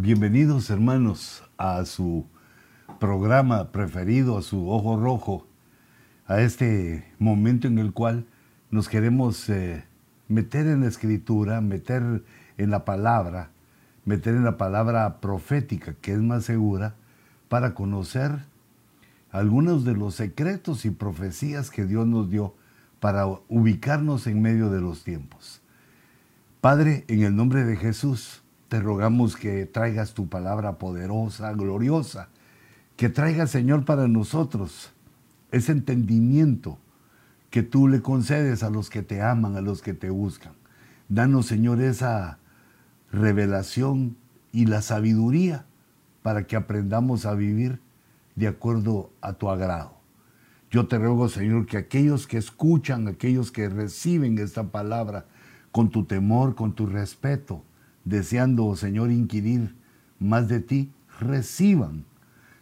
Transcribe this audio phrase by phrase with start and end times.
[0.00, 2.24] Bienvenidos hermanos a su
[3.00, 5.48] programa preferido, a su ojo rojo,
[6.24, 8.24] a este momento en el cual
[8.70, 9.84] nos queremos eh,
[10.28, 12.22] meter en la escritura, meter
[12.58, 13.50] en la palabra,
[14.04, 16.94] meter en la palabra profética, que es más segura,
[17.48, 18.44] para conocer
[19.32, 22.54] algunos de los secretos y profecías que Dios nos dio
[23.00, 25.60] para ubicarnos en medio de los tiempos.
[26.60, 32.28] Padre, en el nombre de Jesús, te rogamos que traigas tu palabra poderosa, gloriosa,
[32.96, 34.92] que traigas, Señor, para nosotros
[35.50, 36.78] ese entendimiento
[37.50, 40.52] que tú le concedes a los que te aman, a los que te buscan.
[41.08, 42.38] Danos, Señor, esa
[43.10, 44.16] revelación
[44.52, 45.64] y la sabiduría
[46.22, 47.80] para que aprendamos a vivir
[48.36, 49.94] de acuerdo a tu agrado.
[50.70, 55.24] Yo te ruego, Señor, que aquellos que escuchan, aquellos que reciben esta palabra
[55.72, 57.64] con tu temor, con tu respeto,
[58.08, 59.74] deseando, Señor, inquirir
[60.18, 62.04] más de ti, reciban,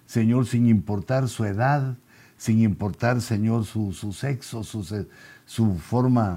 [0.06, 1.96] Señor, sin importar su edad,
[2.36, 5.06] sin importar, Señor, su, sexo, su,
[5.46, 6.34] su forma,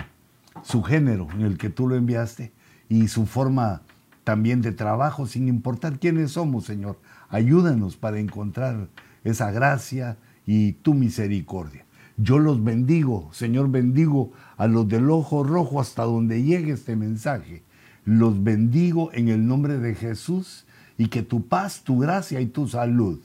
[0.64, 2.52] su género en el que tú lo enviaste
[2.88, 3.82] y su forma
[4.24, 7.00] también de trabajo, sin importar quiénes somos, Señor.
[7.30, 8.88] Ayúdanos para encontrar
[9.24, 11.86] esa gracia y tu misericordia.
[12.18, 17.64] Yo los bendigo, Señor, bendigo a los del ojo rojo hasta donde llegue este mensaje
[18.10, 20.66] los bendigo en el nombre de Jesús
[20.98, 23.20] y que tu paz, tu gracia y tu salud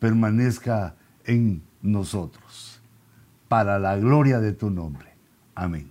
[0.00, 2.82] permanezca en nosotros,
[3.48, 5.14] para la gloria de tu nombre.
[5.54, 5.88] Amén.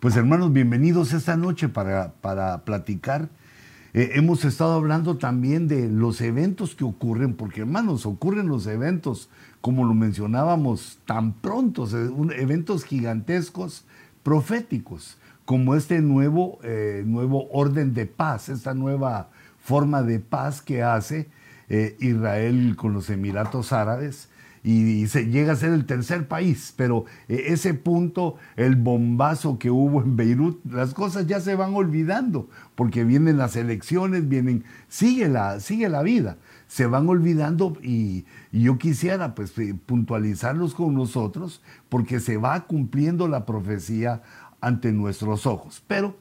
[0.00, 3.28] Pues hermanos, bienvenidos esta noche para, para platicar.
[3.92, 9.28] Eh, hemos estado hablando también de los eventos que ocurren, porque hermanos, ocurren los eventos,
[9.60, 11.86] como lo mencionábamos, tan pronto,
[12.34, 13.84] eventos gigantescos,
[14.22, 20.82] proféticos como este nuevo, eh, nuevo orden de paz, esta nueva forma de paz que
[20.82, 21.28] hace
[21.68, 24.28] eh, Israel con los Emiratos Árabes
[24.64, 29.70] y, se llega a ser el tercer país, pero eh, ese punto, el bombazo que
[29.70, 35.28] hubo en Beirut, las cosas ya se van olvidando, porque vienen las elecciones, vienen, sigue
[35.28, 39.52] la, sigue la vida, se van olvidando y, y yo quisiera pues
[39.84, 44.22] puntualizarlos con nosotros, porque se va cumpliendo la profecía
[44.64, 45.82] ante nuestros ojos.
[45.86, 46.16] Pero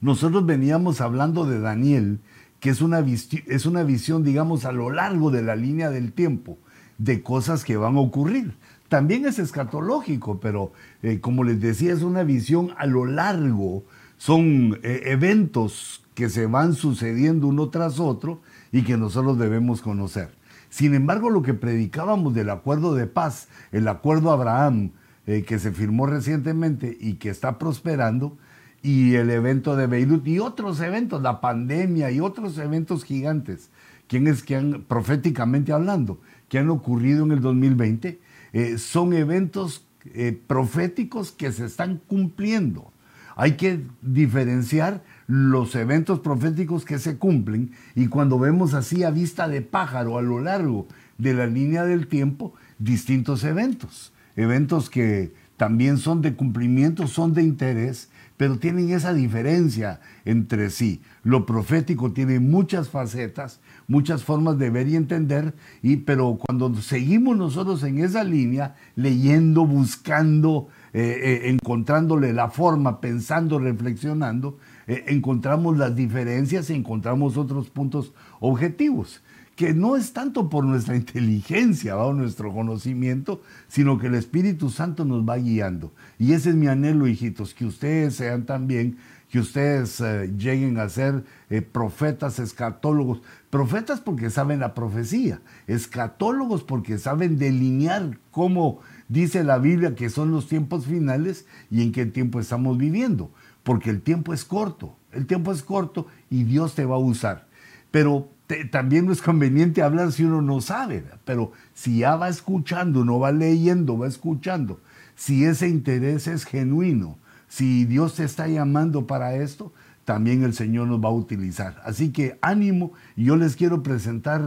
[0.00, 2.20] nosotros veníamos hablando de Daniel,
[2.60, 6.58] que es una, es una visión, digamos, a lo largo de la línea del tiempo,
[6.98, 8.54] de cosas que van a ocurrir.
[8.88, 10.72] También es escatológico, pero
[11.02, 13.84] eh, como les decía, es una visión a lo largo.
[14.16, 18.40] Son eh, eventos que se van sucediendo uno tras otro
[18.72, 20.30] y que nosotros debemos conocer.
[20.70, 24.92] Sin embargo, lo que predicábamos del acuerdo de paz, el acuerdo Abraham,
[25.26, 28.38] eh, que se firmó recientemente y que está prosperando,
[28.80, 33.70] y el evento de Beirut y otros eventos, la pandemia y otros eventos gigantes,
[34.06, 38.20] quienes que han, proféticamente hablando, que han ocurrido en el 2020,
[38.52, 39.84] eh, son eventos
[40.14, 42.92] eh, proféticos que se están cumpliendo.
[43.34, 49.48] Hay que diferenciar los eventos proféticos que se cumplen y cuando vemos así a vista
[49.48, 50.86] de pájaro a lo largo
[51.18, 57.42] de la línea del tiempo, distintos eventos eventos que también son de cumplimiento, son de
[57.42, 61.00] interés, pero tienen esa diferencia entre sí.
[61.22, 67.36] Lo profético tiene muchas facetas, muchas formas de ver y entender, y, pero cuando seguimos
[67.36, 75.78] nosotros en esa línea, leyendo, buscando, eh, eh, encontrándole la forma, pensando, reflexionando, eh, encontramos
[75.78, 79.22] las diferencias y encontramos otros puntos objetivos
[79.56, 85.06] que no es tanto por nuestra inteligencia o nuestro conocimiento, sino que el Espíritu Santo
[85.06, 85.92] nos va guiando.
[86.18, 88.98] Y ese es mi anhelo, hijitos, que ustedes sean también,
[89.30, 93.22] que ustedes eh, lleguen a ser eh, profetas, escatólogos.
[93.48, 100.32] Profetas porque saben la profecía, escatólogos porque saben delinear cómo dice la Biblia que son
[100.32, 103.32] los tiempos finales y en qué tiempo estamos viviendo.
[103.62, 107.48] Porque el tiempo es corto, el tiempo es corto y Dios te va a usar.
[107.90, 108.35] Pero
[108.70, 113.18] también no es conveniente hablar si uno no sabe, pero si ya va escuchando, no
[113.18, 114.80] va leyendo, va escuchando,
[115.16, 119.72] si ese interés es genuino, si Dios te está llamando para esto,
[120.04, 121.82] también el Señor nos va a utilizar.
[121.84, 124.40] Así que ánimo, yo les quiero presentar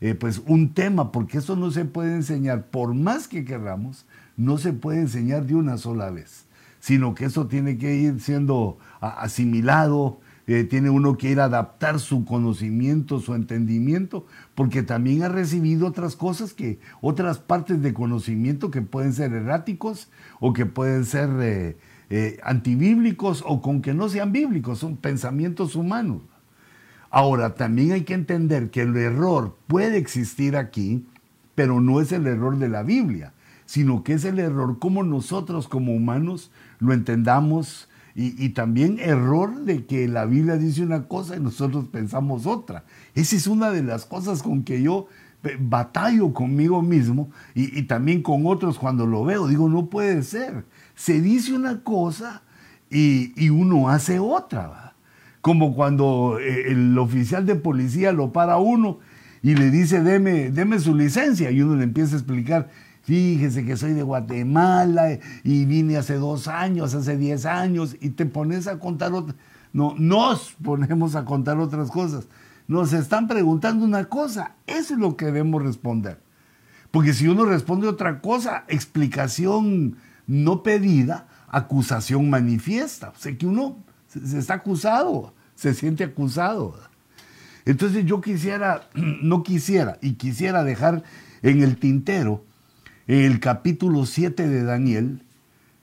[0.00, 4.06] eh, pues un tema, porque eso no se puede enseñar, por más que queramos,
[4.36, 6.46] no se puede enseñar de una sola vez,
[6.78, 12.00] sino que eso tiene que ir siendo asimilado, eh, tiene uno que ir a adaptar
[12.00, 18.70] su conocimiento, su entendimiento, porque también ha recibido otras cosas que, otras partes de conocimiento
[18.70, 20.10] que pueden ser erráticos
[20.40, 21.76] o que pueden ser eh,
[22.10, 26.22] eh, antibíblicos o con que no sean bíblicos, son pensamientos humanos.
[27.08, 31.06] Ahora, también hay que entender que el error puede existir aquí,
[31.54, 33.32] pero no es el error de la Biblia,
[33.64, 36.50] sino que es el error como nosotros como humanos
[36.80, 42.46] lo entendamos y, también error de que la Biblia dice una cosa y nosotros pensamos
[42.46, 42.84] otra.
[43.14, 45.06] Esa es una de las cosas con que yo
[45.60, 49.48] batallo conmigo mismo y, también con otros cuando lo veo.
[49.48, 50.64] Digo, no puede ser.
[50.94, 52.42] Se dice una cosa
[52.90, 54.94] y, uno hace otra.
[55.40, 59.00] Como cuando eh, el oficial de policía lo para uno
[59.42, 61.50] y le dice, deme, deme su licencia.
[61.50, 62.70] Y uno le empieza a explicar,
[63.02, 68.26] fíjese que soy de Guatemala y vine hace dos años, hace diez años, y te
[68.26, 69.36] pones a contar otras.
[69.72, 72.26] No, nos ponemos a contar otras cosas.
[72.68, 76.20] Nos están preguntando una cosa, eso es lo que debemos responder.
[76.90, 79.96] Porque si uno responde otra cosa, explicación
[80.26, 83.10] no pedida, acusación manifiesta.
[83.10, 86.78] O sea que uno se está acusado, se siente acusado.
[87.64, 91.02] Entonces yo quisiera, no quisiera, y quisiera dejar
[91.42, 92.44] en el tintero
[93.06, 95.22] el capítulo 7 de Daniel,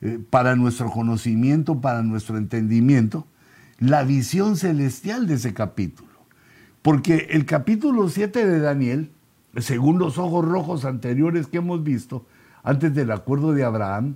[0.02, 3.28] eh, para nuestro conocimiento, para nuestro entendimiento,
[3.80, 6.10] la visión celestial de ese capítulo.
[6.82, 9.12] Porque el capítulo 7 de Daniel,
[9.58, 12.26] según los ojos rojos anteriores que hemos visto,
[12.64, 14.16] antes del acuerdo de Abraham,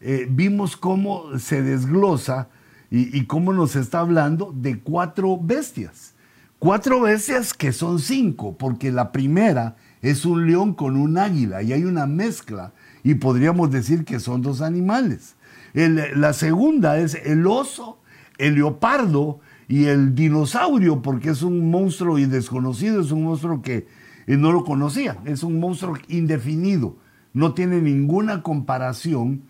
[0.00, 2.48] eh, vimos cómo se desglosa
[2.90, 6.14] y, y cómo nos está hablando de cuatro bestias.
[6.58, 9.76] Cuatro bestias que son cinco, porque la primera
[10.10, 12.72] es un león con un águila y hay una mezcla
[13.02, 15.34] y podríamos decir que son dos animales.
[15.74, 18.00] la segunda es el oso,
[18.38, 23.88] el leopardo y el dinosaurio, porque es un monstruo y desconocido, es un monstruo que
[24.28, 26.96] eh, no lo conocía, es un monstruo indefinido,
[27.32, 29.42] no tiene ninguna comparación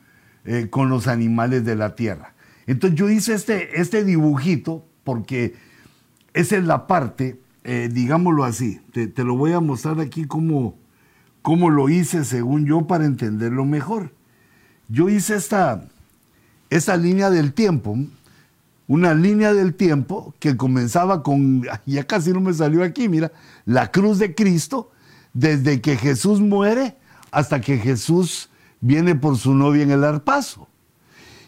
[0.47, 2.35] eh, con los animales de la tierra.
[2.67, 5.55] Entonces yo hice este, este dibujito porque
[6.33, 10.79] esa es la parte eh, digámoslo así, te, lo voy a mostrar aquí cómo,
[11.45, 14.13] lo hice según yo para entenderlo mejor.
[14.89, 15.89] Yo hice esta,
[16.71, 17.99] esta línea del tiempo,
[18.87, 23.33] una línea del tiempo que comenzaba con, ya casi no me salió aquí, mira,
[23.65, 24.93] la cruz de Cristo,
[25.35, 26.95] desde que Jesús muere
[27.33, 28.49] hasta que Jesús
[28.81, 30.69] viene por su novia en el arpazo.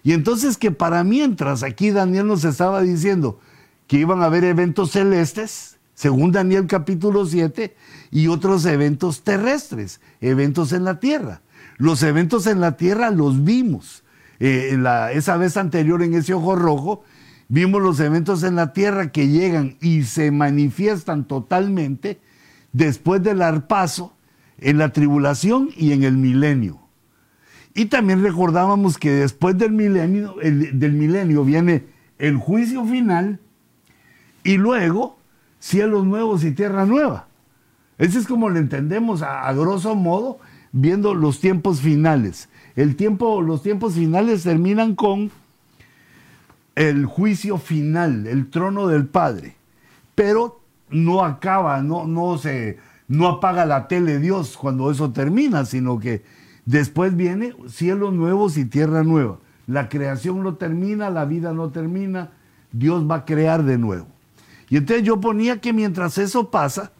[0.02, 3.38] Y entonces que para mientras aquí Daniel nos estaba diciendo
[3.86, 7.74] que iban a haber eventos celestes, según Daniel capítulo 7,
[8.12, 11.40] y otros eventos terrestres, eventos en la tierra.
[11.76, 14.04] Los eventos en la tierra los vimos.
[14.38, 14.80] Eh,
[15.12, 17.02] esa vez anterior en ese ojo rojo,
[17.48, 22.20] vimos los eventos en la tierra que llegan y se manifiestan totalmente
[22.72, 24.12] después del arpazo,
[24.58, 26.78] en la tribulación y en el milenio.
[27.74, 31.86] Y también recordábamos que después del del milenio viene
[32.20, 33.40] el juicio final
[34.44, 35.17] y luego
[35.58, 37.26] cielos nuevos y tierra nueva.
[37.98, 40.38] Ese es como lo entendemos a, grosso modo
[40.72, 42.48] viendo los tiempos finales.
[42.76, 45.32] El tiempo, los tiempos finales terminan con
[46.76, 49.56] el juicio final, el trono del Padre.
[50.14, 50.60] Pero
[50.90, 52.78] no acaba, no, no se,
[53.08, 56.22] no apaga la tele Dios cuando eso termina, sino que
[56.66, 59.38] después viene cielos nuevos y tierra nueva.
[59.66, 62.30] La creación no termina, la vida no termina,
[62.70, 64.06] Dios va a crear de nuevo.
[64.70, 66.92] Y entonces yo ponía que mientras eso pasa,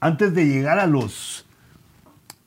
[0.00, 1.46] antes de llegar a los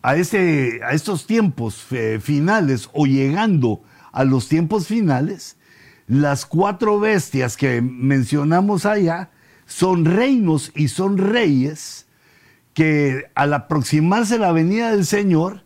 [0.02, 3.82] a, ese, a estos tiempos eh, finales o llegando
[4.12, 5.58] a los tiempos finales,
[6.08, 9.32] las cuatro bestias que mencionamos allá
[9.66, 12.08] son reinos y son reyes
[12.74, 15.64] que al aproximarse la venida del Señor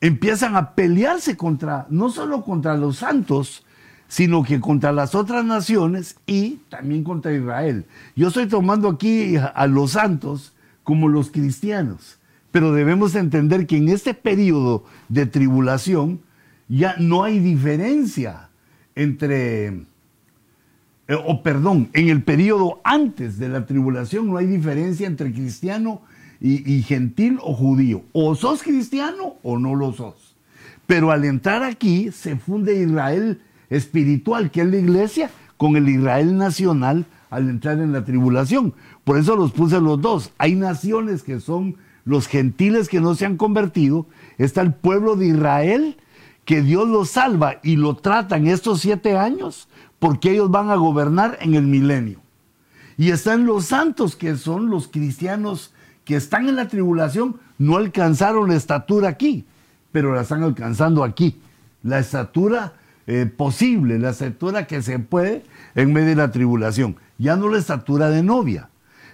[0.00, 3.64] empiezan a pelearse contra, no solo contra los santos,
[4.08, 7.84] sino que contra las otras naciones y también contra Israel.
[8.16, 12.18] Yo estoy tomando aquí a los santos como los cristianos,
[12.50, 16.20] pero debemos entender que en este periodo de tribulación
[16.68, 18.48] ya no hay diferencia
[18.94, 19.84] entre, eh,
[21.26, 26.00] o perdón, en el periodo antes de la tribulación no hay diferencia entre cristiano
[26.40, 28.02] y, y gentil o judío.
[28.12, 30.34] O sos cristiano o no lo sos.
[30.86, 36.36] Pero al entrar aquí se funde Israel espiritual, que es la iglesia, con el Israel
[36.36, 38.74] nacional al entrar en la tribulación.
[39.04, 40.32] Por eso los puse los dos.
[40.38, 44.06] Hay naciones que son los gentiles que no se han convertido.
[44.38, 45.96] Está el pueblo de Israel,
[46.44, 50.76] que Dios los salva y lo trata en estos siete años, porque ellos van a
[50.76, 52.20] gobernar en el milenio.
[52.96, 55.72] Y están los santos, que son los cristianos
[56.04, 59.44] que están en la tribulación, no alcanzaron la estatura aquí,
[59.92, 61.38] pero la están alcanzando aquí.
[61.82, 62.77] La estatura
[63.10, 65.42] eh, posible, la estatura que se puede
[65.74, 66.96] en medio de la tribulación.
[67.16, 68.68] Ya no la estatura de novia.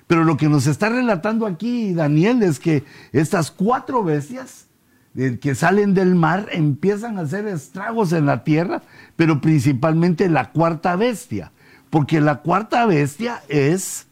[0.09, 2.83] Pero lo que nos está relatando aquí Daniel es que
[3.13, 4.67] estas cuatro bestias
[5.15, 8.83] eh, que salen del mar empiezan a hacer estragos en la tierra,
[9.15, 11.53] pero principalmente la cuarta bestia.
[11.89, 14.09] Porque la cuarta bestia es,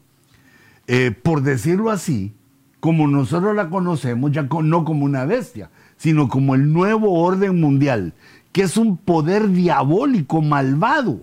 [0.86, 2.32] eh, por decirlo así,
[2.78, 8.12] como nosotros la conocemos, ya no como una bestia, sino como el nuevo orden mundial,
[8.52, 11.20] que es un poder diabólico malvado,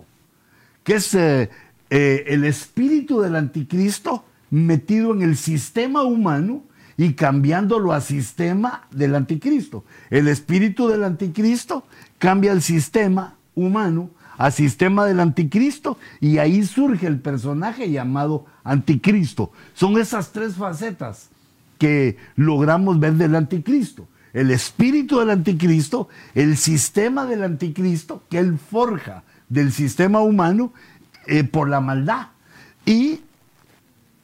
[0.84, 1.50] que es eh,
[1.90, 6.64] eh, el espíritu del anticristo metido en el sistema humano
[6.98, 9.86] y cambiándolo a sistema del anticristo.
[10.10, 11.86] El espíritu del anticristo
[12.18, 19.52] cambia el sistema humano a sistema del anticristo y ahí surge el personaje llamado anticristo.
[19.74, 21.30] Son esas tres facetas
[21.78, 24.08] que logramos ver del anticristo.
[24.34, 30.72] El espíritu del anticristo, el sistema del anticristo que él forja del sistema humano
[31.26, 32.28] eh, por la maldad
[32.86, 33.22] y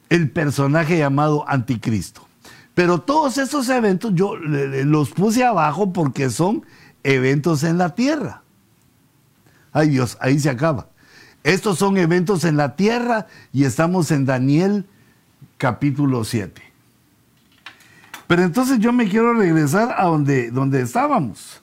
[0.10, 2.28] el personaje llamado anticristo.
[2.74, 6.66] Pero todos esos eventos yo los puse abajo porque son
[7.04, 8.44] eventos en la tierra.
[9.72, 10.90] Ay Dios, ahí se acaba.
[11.44, 14.86] Estos son eventos en la tierra y estamos en Daniel
[15.58, 16.62] capítulo 7.
[18.28, 21.62] Pero entonces yo me quiero regresar a donde, donde estábamos.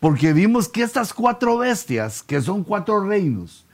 [0.00, 3.66] Porque vimos que estas cuatro bestias, que son cuatro reinos,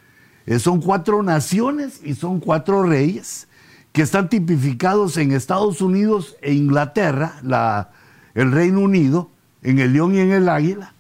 [0.47, 3.49] eh, son cuatro naciones y son cuatro reyes,
[3.93, 7.91] que están tipificados en Estados Unidos e Inglaterra, la,
[8.35, 9.31] el Reino Unido,
[9.63, 10.95] en el león y en el águila,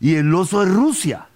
[0.00, 1.28] y el oso es Rusia,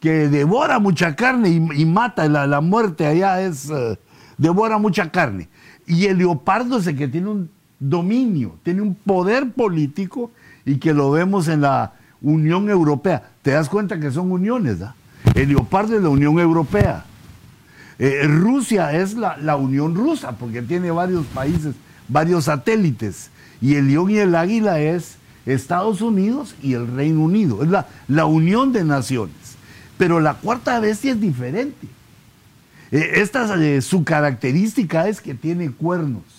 [0.00, 3.98] que devora mucha carne y, mata, la, la, muerte allá es, eh,
[4.38, 5.48] devora mucha carne.
[5.86, 10.30] Y el leopardo es el que tiene un dominio, tiene un poder político
[10.64, 11.92] y que lo vemos en la
[12.22, 13.30] Unión Europea.
[13.42, 14.94] Te das cuenta que son uniones, ¿da?
[15.34, 17.04] El leopardo es la Unión Europea.
[17.98, 21.74] Eh, Rusia es la, Unión Rusa, porque tiene varios países,
[22.08, 23.30] varios satélites.
[23.60, 25.16] Y el león y el águila es
[25.46, 27.62] Estados Unidos y el Reino Unido.
[27.62, 29.56] Es la, la unión de naciones.
[29.98, 31.86] Pero la cuarta bestia es diferente.
[32.90, 36.35] Eh, esta, eh, su característica es que tiene cuernos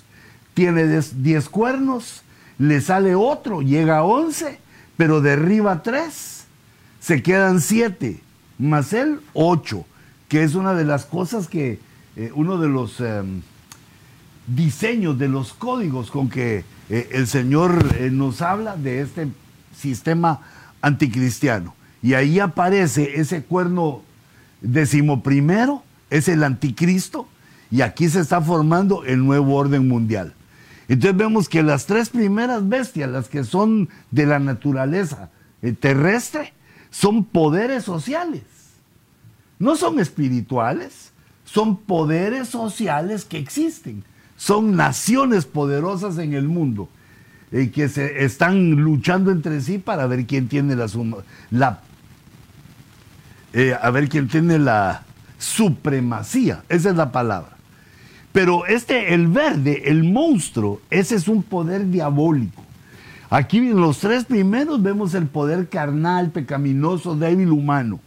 [0.58, 2.24] tiene 10 cuernos,
[2.58, 4.58] le sale otro, llega a 11,
[4.98, 6.46] pero derriba 3,
[7.00, 8.20] se quedan 7,
[8.58, 9.86] más él 8,
[10.28, 11.80] que es una de las cosas que,
[12.16, 13.44] eh, uno de los em,
[14.48, 19.28] diseños, de los códigos con que eh, el Señor eh, nos habla de este
[19.80, 20.40] sistema
[20.82, 21.76] anticristiano.
[22.02, 24.02] Y ahí aparece ese cuerno
[24.62, 27.28] decimoprimero, es el anticristo,
[27.70, 30.34] y aquí se está formando el nuevo orden mundial.
[30.88, 35.30] Entonces vemos que las tres primeras bestias, las que son de la naturaleza
[35.62, 36.54] eh, terrestre,
[36.90, 38.44] son poderes sociales.
[39.60, 41.12] No son espirituales,
[41.44, 44.04] son poderes sociales que existen.
[44.38, 46.90] Son naciones poderosas en el mundo
[47.52, 50.88] eh, que se están luchando entre sí para ver quién tiene la,
[51.50, 51.82] la
[53.54, 55.04] eh, a ver quién tiene la
[55.40, 56.64] supremacía.
[56.70, 57.57] Esa es la palabra.
[58.38, 62.62] Pero este, el verde, el monstruo, ese es un poder diabólico.
[63.32, 68.00] Aquí en los tres primeros vemos el poder carnal, pecaminoso, débil, humano.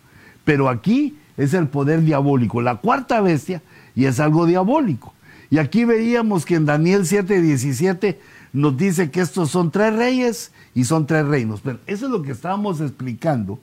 [0.45, 2.63] Pero aquí es el poder diabólico.
[2.63, 3.61] La cuarta bestia
[3.97, 5.13] y es algo diabólico.
[5.51, 8.21] Y aquí veíamos que en Daniel 7, 17
[8.53, 11.61] nos dice que estos son tres reyes y son tres reinos.
[11.61, 13.59] Pero eso es lo que estábamos explicando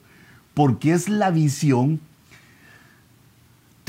[0.52, 1.98] porque es la visión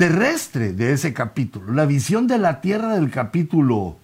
[0.00, 3.98] terrestre de ese capítulo, la visión de la tierra del capítulo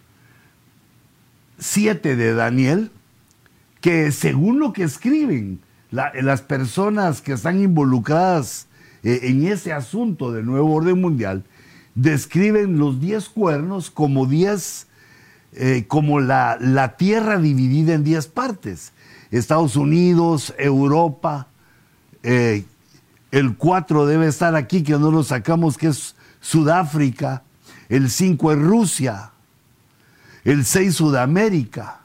[1.58, 2.90] 7 de Daniel,
[3.80, 5.58] que según lo que escriben
[5.90, 8.66] las personas que están involucradas
[9.04, 11.44] eh, en ese asunto del nuevo orden mundial,
[11.94, 14.88] describen los diez cuernos como diez,
[15.54, 18.92] eh, como la, la, tierra dividida en diez partes.
[19.30, 21.48] Estados Unidos, Europa,
[22.22, 22.66] eh,
[23.36, 27.42] el 4 debe estar aquí, que no lo sacamos, que es Sudáfrica.
[27.90, 29.30] El 5 es Rusia.
[30.42, 32.00] El 6 Sudamérica.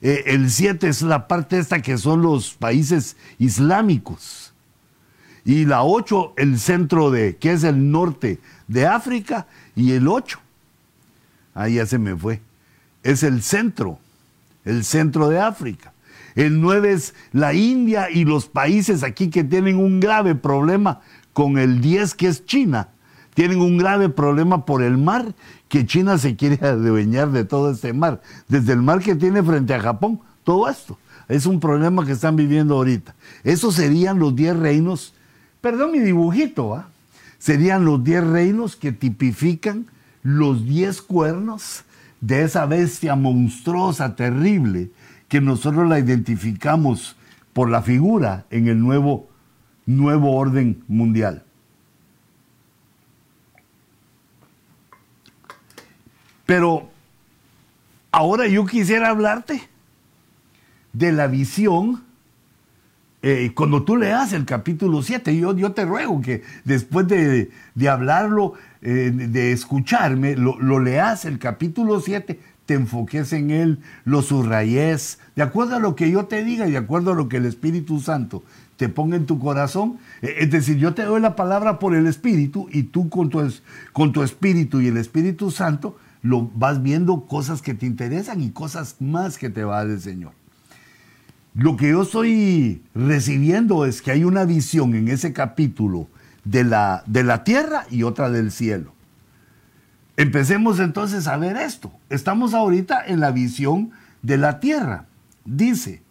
[0.00, 4.52] Eh, el 7 es la parte esta que son los países islámicos.
[5.44, 9.46] Y la 8, el centro de, que es el norte de África.
[9.76, 10.40] Y el 8,
[11.54, 12.40] ahí ya se me fue,
[13.04, 14.00] es el centro,
[14.64, 15.91] el centro de África.
[16.34, 21.00] El 9 es la India y los países aquí que tienen un grave problema
[21.32, 22.88] con el 10 que es China.
[23.34, 25.34] Tienen un grave problema por el mar,
[25.68, 28.20] que China se quiere adueñar de todo este mar.
[28.48, 30.98] Desde el mar que tiene frente a Japón, todo esto.
[31.28, 33.14] Es un problema que están viviendo ahorita.
[33.44, 35.14] Esos serían los 10 reinos
[35.62, 36.84] perdón mi dibujito,
[37.38, 39.86] serían los diez reinos que tipifican
[40.22, 41.84] los diez cuernos
[42.20, 44.90] de esa bestia monstruosa, terrible,
[45.32, 47.16] que nosotros la identificamos
[47.54, 49.30] por la figura en el nuevo,
[49.86, 51.42] nuevo orden mundial.
[56.44, 56.90] Pero
[58.10, 59.66] ahora yo quisiera hablarte
[60.92, 62.04] de la visión.
[63.22, 67.50] Eh, cuando tú leas el capítulo 7, yo, yo te ruego que después de,
[67.88, 74.22] hablarlo, eh, de escucharme, lo, lo, leas el capítulo 7, te enfoques en él, lo
[74.22, 77.38] subrayes, de acuerdo a lo que yo te diga y de acuerdo a lo que
[77.38, 78.42] el Espíritu Santo
[78.76, 79.98] te ponga en tu corazón.
[80.22, 83.52] Eh, es decir, yo te doy la palabra por el Espíritu y tú con tu,
[83.92, 88.50] con tu Espíritu y el Espíritu Santo lo vas viendo cosas que te interesan y
[88.50, 90.32] cosas más que te va a dar el Señor.
[91.54, 96.08] Lo que yo estoy recibiendo es que hay una visión en ese capítulo
[96.44, 98.91] de la, de la tierra y otra del cielo.
[100.16, 101.92] Empecemos entonces a ver esto.
[102.10, 103.92] Estamos ahorita en la visión
[104.22, 105.06] de la tierra.
[105.44, 106.02] Dice,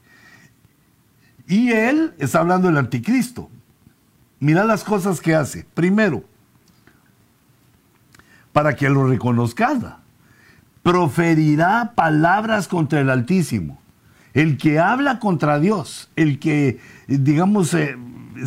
[1.47, 3.49] y él está hablando del anticristo.
[4.39, 5.65] Mira las cosas que hace.
[5.73, 6.23] Primero,
[8.53, 9.77] para que lo reconozcas
[10.83, 13.79] proferirá palabras contra el Altísimo.
[14.33, 17.97] El que habla contra Dios, el que, digamos, eh,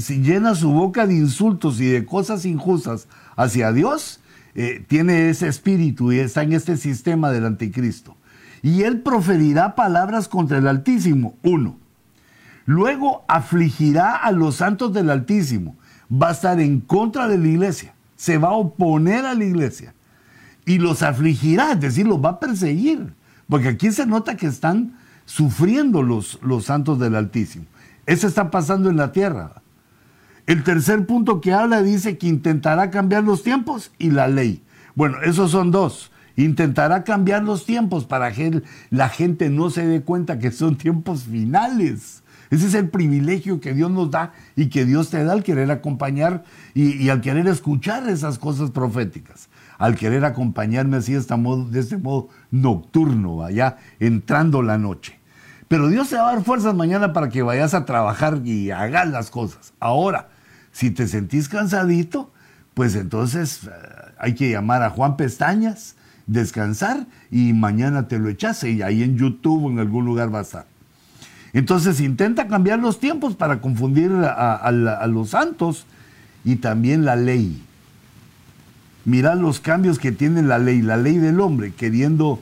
[0.09, 3.07] llena su boca de insultos y de cosas injustas
[3.37, 4.21] hacia Dios,
[4.55, 8.17] eh, tiene ese espíritu y está en este sistema del anticristo.
[8.63, 11.77] Y él proferirá palabras contra el Altísimo, uno.
[12.67, 15.77] Luego afligirá a los santos del Altísimo.
[16.11, 17.95] Va a estar en contra de la iglesia.
[18.17, 19.95] Se va a oponer a la iglesia
[20.67, 23.13] y los afligirá, es decir, los va a perseguir.
[23.49, 24.97] Porque aquí se nota que están
[25.27, 27.67] sufriendo los, los santos del Altísimo.
[28.07, 29.63] Eso está pasando en la tierra.
[30.47, 34.63] El tercer punto que habla dice que intentará cambiar los tiempos y la ley.
[34.95, 36.13] Bueno, esos son dos.
[36.37, 41.23] Intentará cambiar los tiempos para que la gente no se dé cuenta que son tiempos
[41.23, 42.23] finales.
[42.51, 45.71] Ese es el privilegio que Dios nos da y que Dios te da al querer
[45.71, 51.65] acompañar y, al querer escuchar esas cosas proféticas al querer acompañarme así de este modo,
[51.65, 55.19] de este modo nocturno, allá entrando la noche.
[55.67, 59.09] Pero Dios te va a dar fuerzas mañana para que vayas a trabajar y hagas
[59.09, 59.75] las cosas.
[59.81, 60.29] Ahora,
[60.75, 62.31] si te sentís cansadito,
[62.75, 63.71] pues entonces eh,
[64.19, 65.95] hay que llamar a Juan Pestañas,
[66.27, 70.41] descansar y mañana te lo echas y ahí en YouTube o en algún lugar va
[70.41, 70.67] a estar.
[71.55, 75.87] Entonces intenta cambiar los tiempos para confundir a los santos
[76.45, 77.63] y también la ley.
[79.05, 82.41] Mirad los cambios que tiene la ley, la ley del hombre, queriendo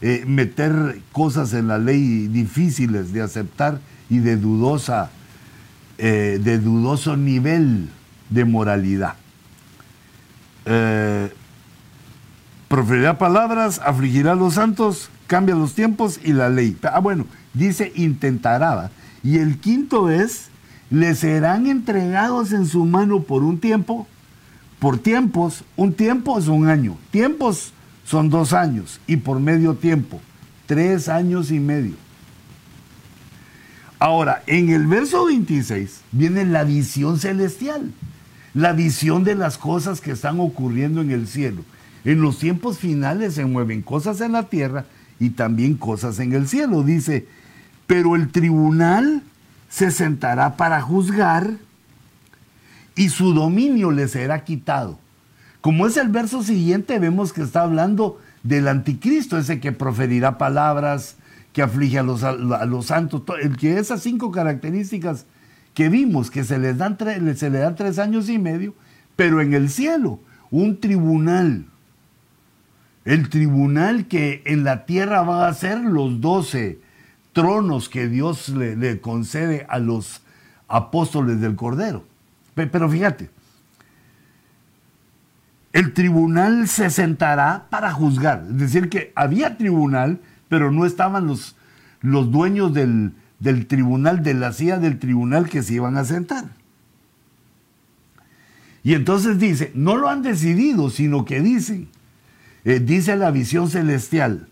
[0.00, 3.78] eh, meter cosas en la ley difíciles de aceptar
[4.10, 5.10] y de dudosa,
[5.98, 7.88] eh, de dudoso nivel
[8.30, 9.14] de moralidad.
[10.64, 11.32] Eh,
[12.68, 16.76] proferirá palabras, afligirá a los santos, cambia los tiempos y la ley.
[16.82, 18.90] Ah, bueno, dice intentará.
[19.22, 20.48] Y el quinto es,
[20.90, 24.06] le serán entregados en su mano por un tiempo
[24.82, 27.72] por tiempos, un tiempo es un año, tiempos
[28.04, 30.20] son dos años y por medio tiempo,
[30.66, 31.94] tres años y medio.
[34.02, 37.92] Ahora, en el verso 26 viene la visión celestial,
[38.52, 41.62] la visión de las cosas que están ocurriendo en el cielo.
[42.04, 44.86] En los tiempos finales se mueven cosas en la tierra
[45.20, 46.82] y también cosas en el cielo.
[46.82, 47.28] Dice,
[47.86, 49.22] pero el tribunal
[49.68, 51.52] se sentará para juzgar
[52.96, 54.98] y su dominio le será quitado.
[55.60, 61.14] Como es el verso siguiente, vemos que está hablando del anticristo, ese que proferirá palabras,
[61.52, 65.26] que aflige a los, a, los santos, el que esas cinco características
[65.74, 66.96] que vimos, que se les, dan
[67.36, 68.74] se le dan tres años y medio,
[69.16, 71.66] pero en el cielo, un tribunal,
[73.04, 76.80] el tribunal que en la tierra va a ser los doce
[77.32, 80.22] tronos que Dios le concede a los
[80.68, 82.04] apóstoles del Cordero.
[82.54, 83.30] Pero fíjate,
[85.72, 88.44] el tribunal se sentará para juzgar.
[88.50, 90.20] Es decir, que había tribunal,
[90.52, 91.56] pero no estaban los,
[92.02, 93.14] los dueños del,
[93.68, 96.44] tribunal, de la silla del tribunal que se iban a sentar.
[98.82, 101.88] Y entonces dice, no lo han decidido, sino que dicen,
[102.66, 104.46] eh, dice la visión celestial,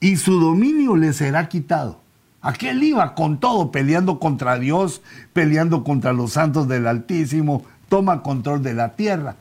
[0.00, 2.00] y su dominio le será quitado.
[2.40, 5.02] Aquel iba con todo, peleando contra Dios,
[5.34, 9.36] peleando contra los santos del Altísimo, toma control de la tierra,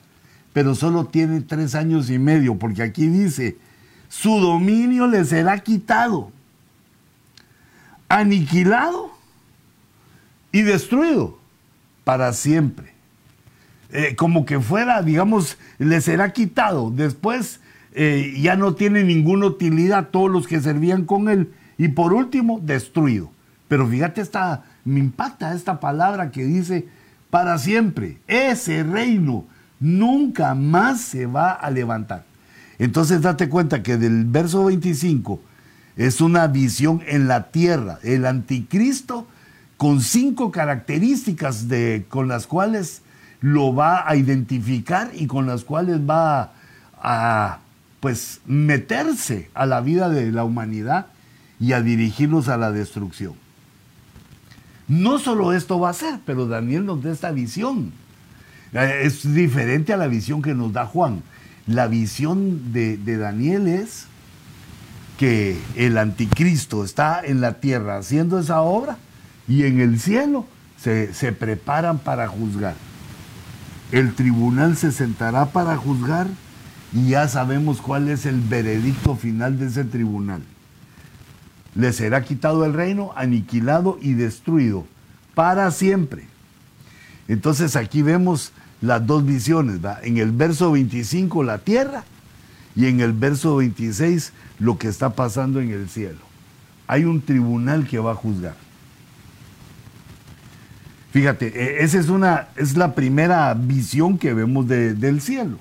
[0.52, 3.56] pero solo tiene tres años y medio, porque aquí dice,
[4.12, 6.34] su dominio le será quitado,
[8.10, 9.10] aniquilado
[10.52, 11.40] y destruido
[12.04, 12.94] para siempre.
[13.94, 16.92] eh, como que fuera, digamos, le será quitado.
[16.92, 17.62] Después
[17.94, 21.54] eh, ya no tiene ninguna utilidad todos los que servían con él.
[21.78, 23.32] Y por último, destruido.
[23.70, 26.88] Pero fíjate, esta, me impacta esta palabra que dice
[27.30, 28.18] para siempre.
[28.28, 29.46] Ese reino
[29.80, 32.31] nunca más se va a levantar.
[32.82, 35.40] Entonces date cuenta que del verso 25
[35.98, 38.00] es una visión en la tierra.
[38.02, 39.28] El anticristo
[39.78, 43.04] con cinco características de, con las cuales
[43.40, 46.54] lo va a identificar y con las cuales va
[47.00, 47.60] a,
[48.00, 51.06] pues meterse a la vida de la humanidad
[51.60, 53.36] y a dirigirnos a la destrucción.
[54.88, 57.94] No solo esto va a ser, pero Daniel nos da esta visión.
[58.74, 61.22] Eh, es diferente a la visión que nos da Juan.
[61.68, 64.06] La visión de, Daniel es
[65.18, 68.98] que el anticristo está en la tierra haciendo esa obra
[69.48, 70.46] y en el cielo
[70.82, 72.76] se, se preparan para juzgar.
[73.92, 76.28] El tribunal se sentará para juzgar
[76.94, 80.42] y ya sabemos cuál es el veredicto final de ese tribunal.
[81.76, 84.86] Le será quitado el reino, aniquilado y destruido
[85.36, 86.28] para siempre.
[87.28, 89.80] Entonces aquí vemos las dos visiones.
[90.04, 92.04] En el verso 25 la tierra
[92.76, 96.20] y en el verso 26 lo que está pasando en el cielo.
[96.88, 98.56] Hay un tribunal que va a juzgar.
[101.12, 105.60] Fíjate, e, esa es, una, es la primera visión que vemos del cielo.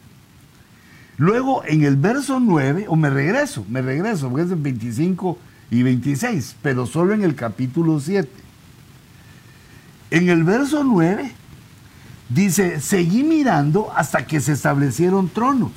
[1.18, 5.38] Luego, en el verso 9, o me regreso, me regreso, porque es el 25
[5.70, 8.28] y 26, pero solo en el capítulo 7.
[10.12, 11.32] En el verso 9
[12.30, 15.72] dice, seguí mirando hasta que se establecieron tronos.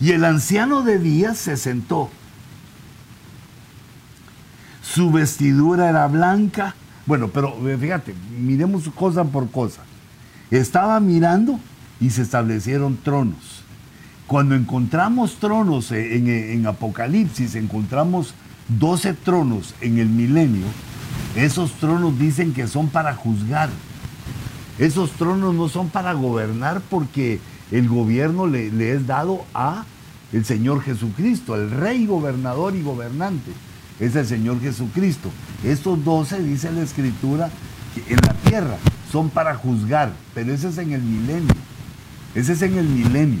[0.00, 2.10] Y el anciano de días se sentó.
[4.82, 6.74] Su vestidura era blanca
[7.06, 9.82] bueno, pero eh, fíjate, miremos cosa por cosa.
[10.50, 11.60] Estaba mirando
[12.00, 13.62] y se establecieron tronos.
[14.26, 18.34] Cuando encontramos tronos eh, en, en Apocalipsis, encontramos
[18.68, 20.64] 12 tronos en el milenio,
[21.36, 23.68] esos tronos dicen que son para juzgar.
[24.78, 29.84] Esos tronos no son para gobernar porque el gobierno le, es dado a
[30.32, 33.52] el Señor Jesucristo, el Rey, gobernador y gobernante
[34.00, 35.30] es el Señor Jesucristo.
[35.62, 37.50] Estos doce, dice la Escritura,
[37.94, 38.76] que en la tierra
[39.10, 41.54] son para juzgar, pero ese es en el milenio.
[42.34, 43.40] Ese es en el milenio.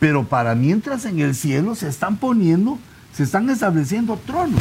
[0.00, 2.78] Pero para mientras en el cielo se están poniendo,
[3.12, 4.60] se están estableciendo tronos.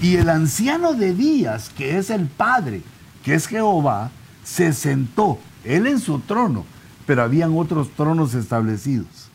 [0.00, 2.82] Y el anciano de días, que es el Padre,
[3.24, 4.10] que es Jehová,
[4.48, 6.64] se sentó, él en su trono,
[7.06, 9.28] pero habían otros tronos establecidos.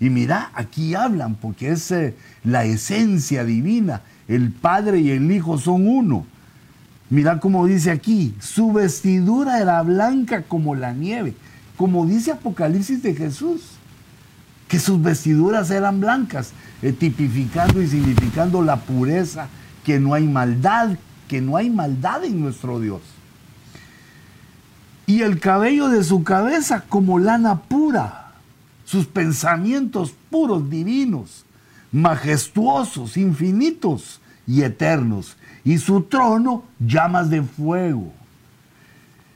[0.00, 5.58] Y mira, aquí hablan, porque es eh, la esencia divina, el Padre y el Hijo
[5.58, 6.26] son uno.
[7.08, 11.34] Mira cómo dice aquí, su vestidura era blanca como la nieve,
[11.76, 13.62] como dice Apocalipsis de Jesús,
[14.66, 16.50] que sus vestiduras eran blancas,
[16.82, 19.46] eh, tipificando y significando la pureza,
[19.84, 20.98] que no hay maldad,
[21.28, 23.15] que no hay maldad en nuestro Dios.
[25.06, 28.32] Y el cabello de su cabeza como lana pura,
[28.84, 31.46] sus pensamientos puros, divinos
[31.92, 38.12] majestuosos, infinitos y eternos, y su trono llamas de fuego.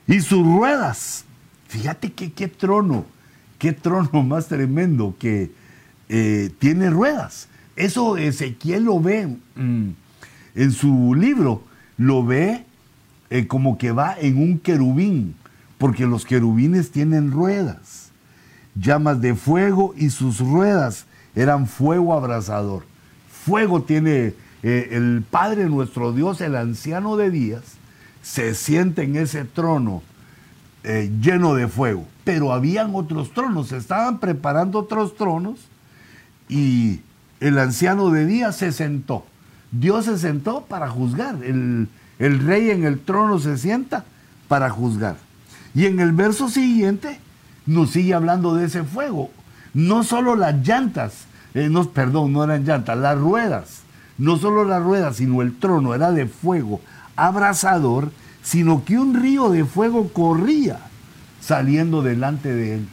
[0.07, 1.25] Y sus ruedas,
[1.67, 3.05] fíjate que qué trono,
[3.57, 5.51] qué trono más tremendo que
[6.09, 7.47] eh, tiene ruedas.
[7.75, 9.89] Eso Ezequiel lo ve mm,
[10.55, 11.63] en su libro,
[11.97, 12.65] lo ve
[13.29, 15.35] eh, como que va en un querubín,
[15.81, 18.11] porque los querubines tienen ruedas,
[18.75, 22.83] llamas de fuego y sus ruedas eran fuego abrasador.
[23.31, 27.63] Fuego tiene eh, el Padre nuestro Dios, el anciano de días,
[28.21, 30.03] se siente en ese trono
[30.83, 32.05] eh, lleno de fuego.
[32.25, 35.61] Pero habían otros tronos, se estaban preparando otros tronos
[36.47, 37.01] y
[37.39, 39.25] el anciano de días se sentó.
[39.71, 41.43] Dios se sentó para juzgar.
[41.43, 41.87] El,
[42.19, 44.05] el rey en el trono se sienta
[44.47, 45.30] para juzgar.
[45.73, 47.19] Y en el verso siguiente
[47.65, 49.29] nos sigue hablando de ese fuego
[49.73, 53.81] no solo las llantas, eh, no, perdón, no eran llantas, las ruedas,
[54.17, 56.81] no solo las ruedas, sino el trono era de fuego
[57.15, 58.11] abrasador,
[58.43, 60.79] sino que un río de fuego corría
[61.39, 62.87] saliendo delante de él.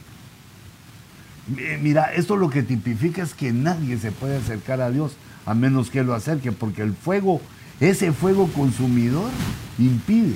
[1.81, 5.13] Mira, esto lo que tipifica es que nadie se puede acercar a Dios
[5.45, 7.41] a menos que lo acerque, porque el fuego,
[7.79, 9.31] ese fuego consumidor,
[9.79, 10.35] impide.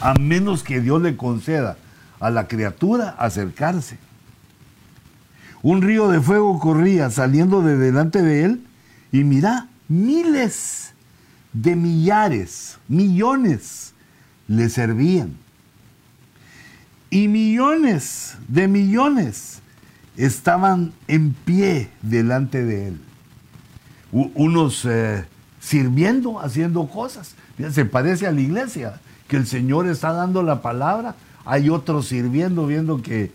[0.00, 1.76] A menos que Dios le conceda
[2.20, 3.98] a la criatura acercarse.
[5.62, 8.66] Un río de fuego corría saliendo de delante de él
[9.10, 10.92] y mira, miles
[11.52, 13.94] de millares, millones
[14.46, 15.36] le servían.
[17.10, 19.60] Y millones de millones
[20.16, 23.00] estaban en pie delante de él.
[24.12, 25.24] Unos eh,
[25.60, 27.34] sirviendo, haciendo cosas.
[27.72, 31.14] Se parece a la iglesia, que el Señor está dando la palabra.
[31.44, 33.30] Hay otros sirviendo, viendo que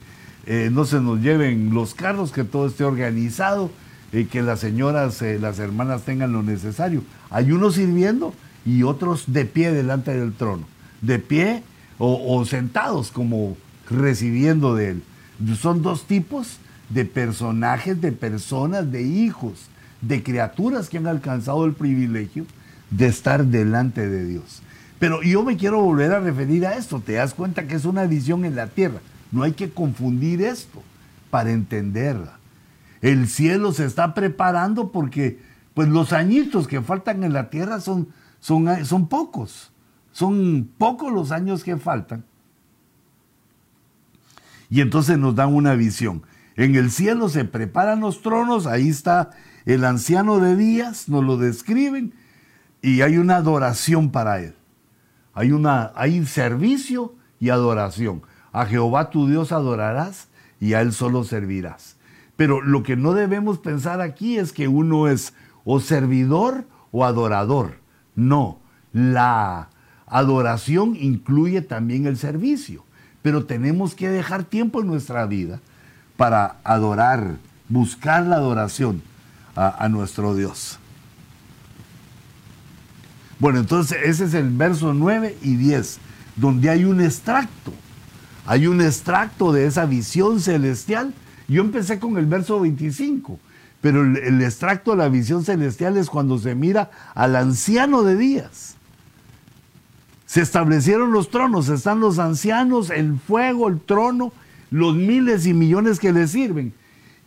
[0.46, 3.72] eh, no se nos lleven los carros, que todo esté organizado,
[4.12, 7.04] y que las señoras, eh, las hermanas tengan lo necesario.
[7.32, 8.34] Hay unos sirviendo
[8.66, 10.66] y otros de pie delante del trono.
[11.02, 11.64] De pie
[11.98, 13.58] o, sentados como
[13.90, 15.04] recibiendo de él.
[15.60, 16.58] Son dos tipos
[16.90, 19.68] de personajes, de personas, de hijos,
[20.02, 22.46] de criaturas que han alcanzado el privilegio
[22.92, 24.62] de estar delante de Dios.
[25.04, 27.02] Pero yo me quiero volver a referir a esto.
[27.02, 29.02] Te das cuenta que es una visión en la tierra.
[29.34, 30.82] No hay que confundir esto
[31.30, 32.38] para entenderla.
[33.02, 35.42] El cielo se está preparando porque
[35.74, 38.08] pues los añitos que faltan en la tierra son,
[38.40, 39.74] son, son pocos.
[40.14, 42.24] Son pocos los años que faltan.
[44.70, 46.24] Y entonces nos dan una visión.
[46.56, 49.32] En el cielo se preparan los tronos, ahí está
[49.66, 52.14] el anciano de días, nos lo describen,
[52.82, 54.56] y hay una adoración para él.
[55.34, 58.22] Hay, una, hay servicio y adoración.
[58.52, 60.28] A Jehová tu Dios adorarás
[60.60, 61.98] y a él solo servirás.
[62.36, 65.34] Pero lo que no debemos pensar aquí es que uno es
[65.66, 67.76] o servidor o adorador.
[68.16, 68.60] No,
[68.92, 69.70] la
[70.08, 72.86] adoración incluye también el servicio,
[73.22, 75.60] pero tenemos que dejar tiempo en nuestra vida
[76.18, 77.38] para adorar,
[77.70, 79.02] buscar la adoración
[79.56, 80.80] a, nuestro Dios.
[83.40, 86.00] Bueno, entonces ese es el verso 9 y 10,
[86.36, 87.74] donde hay un extracto.
[88.46, 91.14] Hay un extracto de esa visión celestial.
[91.48, 93.40] Yo empecé con el verso 25,
[93.82, 98.76] pero el, extracto de la visión celestial es cuando se mira al anciano de días.
[100.26, 104.34] Se establecieron los tronos, están los ancianos, el fuego, el trono,
[104.72, 106.74] los miles y millones que le sirven.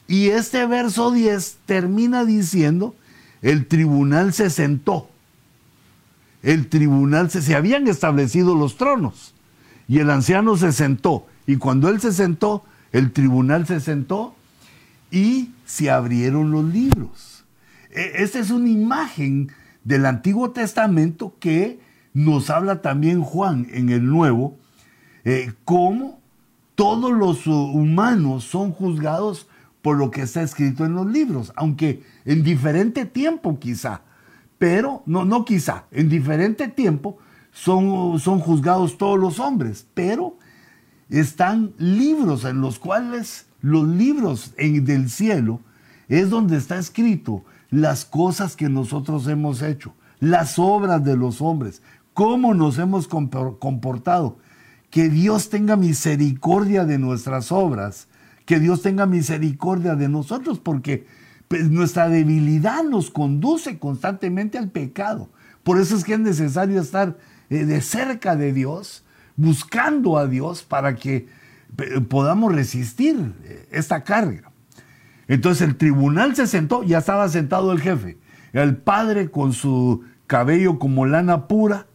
[0.08, 2.94] Y este verso 10 termina diciendo,
[3.42, 5.08] el tribunal se sentó.
[6.42, 9.34] El tribunal se, se habían establecido los tronos
[9.88, 11.26] y el anciano se sentó.
[11.46, 14.34] Y cuando él se sentó, el tribunal se sentó
[15.10, 17.44] y se abrieron los libros.
[17.90, 19.50] E, esta es una imagen
[19.84, 21.80] del Antiguo Testamento que
[22.12, 24.56] nos habla también Juan en el Nuevo,
[25.24, 26.20] eh, cómo
[26.74, 29.48] todos los humanos son juzgados
[29.82, 34.00] por lo que está escrito en los libros, aunque en diferente tiempo quizá,
[34.58, 37.18] pero no, no quizá, en diferente tiempo
[37.52, 40.38] son, son juzgados todos los hombres, pero
[41.08, 45.60] están libros en los cuales los libros en, del cielo
[46.08, 51.82] es donde está escrito las cosas que nosotros hemos hecho, las obras de los hombres,
[52.14, 54.38] cómo nos hemos comportado.
[54.90, 58.08] Que Dios tenga misericordia de nuestras obras
[58.46, 61.06] que Dios tenga misericordia de nosotros, porque
[61.50, 65.28] nuestra debilidad nos conduce constantemente al pecado.
[65.62, 67.16] Por eso es que es necesario estar
[67.50, 69.04] eh, de cerca de Dios,
[69.36, 71.28] buscando a Dios para que
[72.08, 74.50] podamos resistir eh, esta carga.
[75.28, 78.18] Entonces el tribunal se sentó, ya estaba sentado el jefe,
[78.52, 81.86] el padre con su cabello como lana pura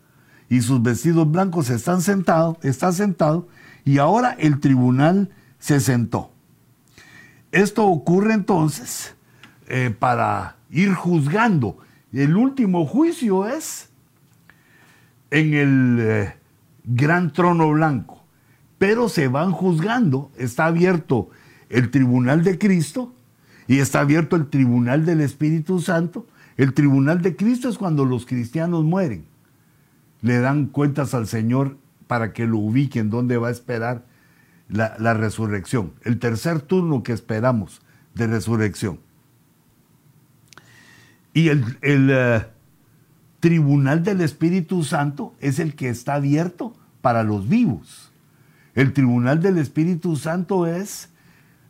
[0.50, 3.48] y sus vestidos blancos están sentados, está sentado,
[3.86, 6.32] y ahora el tribunal se sentó.
[7.52, 9.16] Esto ocurre entonces
[9.74, 11.78] eh, para ir juzgando.
[12.12, 13.90] El último juicio es
[15.30, 16.36] en el eh,
[16.84, 18.22] gran trono blanco.
[18.78, 20.30] Pero se van juzgando.
[20.38, 21.30] Está abierto
[21.70, 23.16] el tribunal de Cristo
[23.66, 26.28] y está abierto el tribunal del Espíritu Santo.
[26.58, 29.24] El tribunal de Cristo es cuando los cristianos mueren.
[30.22, 34.04] Le dan cuentas al Señor para que lo ubiquen dónde va a esperar
[34.68, 37.82] la, resurrección, el tercer turno que esperamos
[38.16, 39.00] de resurrección.
[41.34, 42.46] Y el, eh,
[43.40, 48.12] tribunal del Espíritu Santo es el que está abierto para los vivos.
[48.76, 51.10] El tribunal del Espíritu Santo es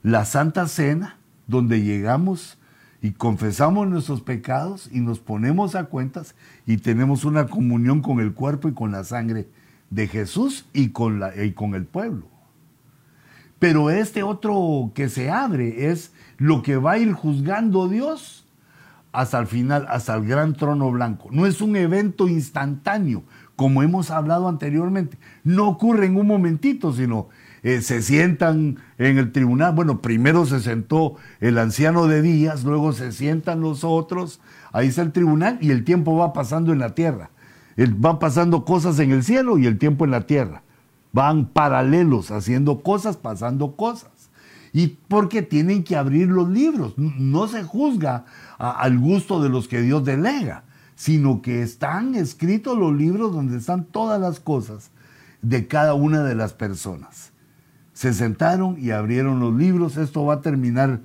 [0.04, 2.58] la Santa Cena, donde llegamos
[3.02, 6.36] y confesamos nuestros pecados y nos ponemos a cuentas
[6.68, 9.48] y tenemos una comunión con el cuerpo y con la sangre
[9.90, 12.26] de Jesús y con, la, y con el pueblo.
[13.58, 18.41] Pero este otro que se abre es lo que va a ir juzgando Dios
[19.12, 21.30] hasta el final, hasta el gran trono blanco.
[21.32, 23.24] No es un evento instantáneo
[23.56, 25.20] como hemos hablado anteriormente.
[25.44, 27.30] No ocurre en un momentito, sino
[27.62, 29.76] eh, se sientan en el tribunal.
[29.76, 35.04] Bueno, primero se sentó el anciano de días, luego se sientan los otros, ahí está
[35.04, 37.30] el tribunal y el tiempo va pasando en la tierra.
[37.98, 40.64] van pasando cosas en el cielo y el tiempo en la tierra.
[41.14, 44.21] Van paralelos, haciendo cosas, pasando cosas.
[44.74, 46.94] Y porque tienen que abrir los libros.
[46.98, 48.26] No se juzga
[48.58, 50.64] al gusto de los que Dios delega,
[50.96, 54.92] sino que están escritos los libros donde están todas las cosas
[55.42, 57.32] de cada una de las personas.
[57.94, 59.98] Se sentaron y abrieron los libros.
[59.98, 61.02] Esto va a terminar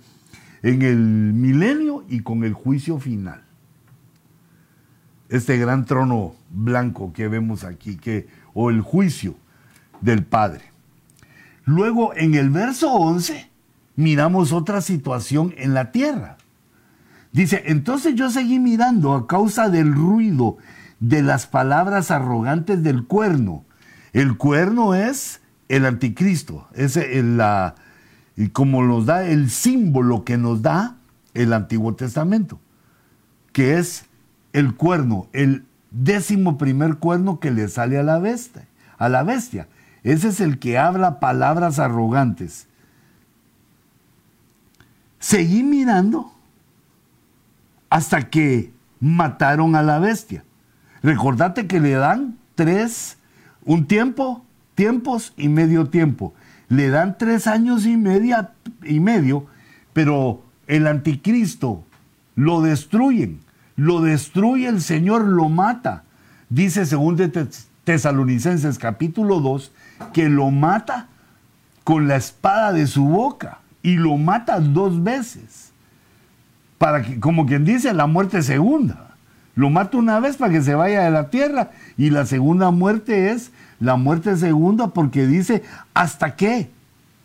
[0.63, 3.43] en el milenio y con el juicio final.
[5.29, 9.35] Este gran trono blanco que vemos aquí, que, o el juicio
[10.01, 10.73] del Padre.
[11.65, 13.51] Luego, en el verso 11,
[13.97, 16.37] miramos otra situación en la tierra.
[17.33, 20.59] Dice, entonces yo seguí mirando a causa del ruido
[21.01, 23.65] de las palabras arrogantes del cuerno.
[24.13, 27.75] El cuerno es el anticristo, es el, la,
[28.53, 30.97] como nos da el símbolo que nos da
[31.35, 32.61] el Antiguo Testamento,
[33.53, 34.07] que es
[34.53, 39.69] el cuerno, el décimo primer cuerno que le sale a la bestia, a la bestia.
[40.03, 42.69] Ese es el que habla palabras arrogantes.
[45.19, 46.33] Seguí mirando
[47.91, 50.45] hasta que mataron a la bestia.
[51.03, 53.19] Recordate que le dan tres,
[53.65, 56.35] un tiempo, tiempos y medio tiempo.
[56.69, 58.53] Le dan tres años y, media,
[58.83, 59.47] y medio,
[59.93, 61.85] pero el anticristo
[62.35, 63.41] lo destruyen.
[63.77, 66.05] Lo destruye el Señor, lo mata.
[66.49, 67.17] Dice según
[67.85, 69.73] Tesalonicenses capítulo 2
[70.13, 71.09] que lo mata
[71.85, 75.71] con la espada de su boca y lo mata dos veces
[76.77, 79.15] para que, como quien dice, la muerte segunda.
[79.55, 83.31] Lo mata una vez para que se vaya de la tierra y la segunda muerte
[83.31, 85.63] es la muerte segunda porque dice,
[85.95, 86.69] ¿hasta qué?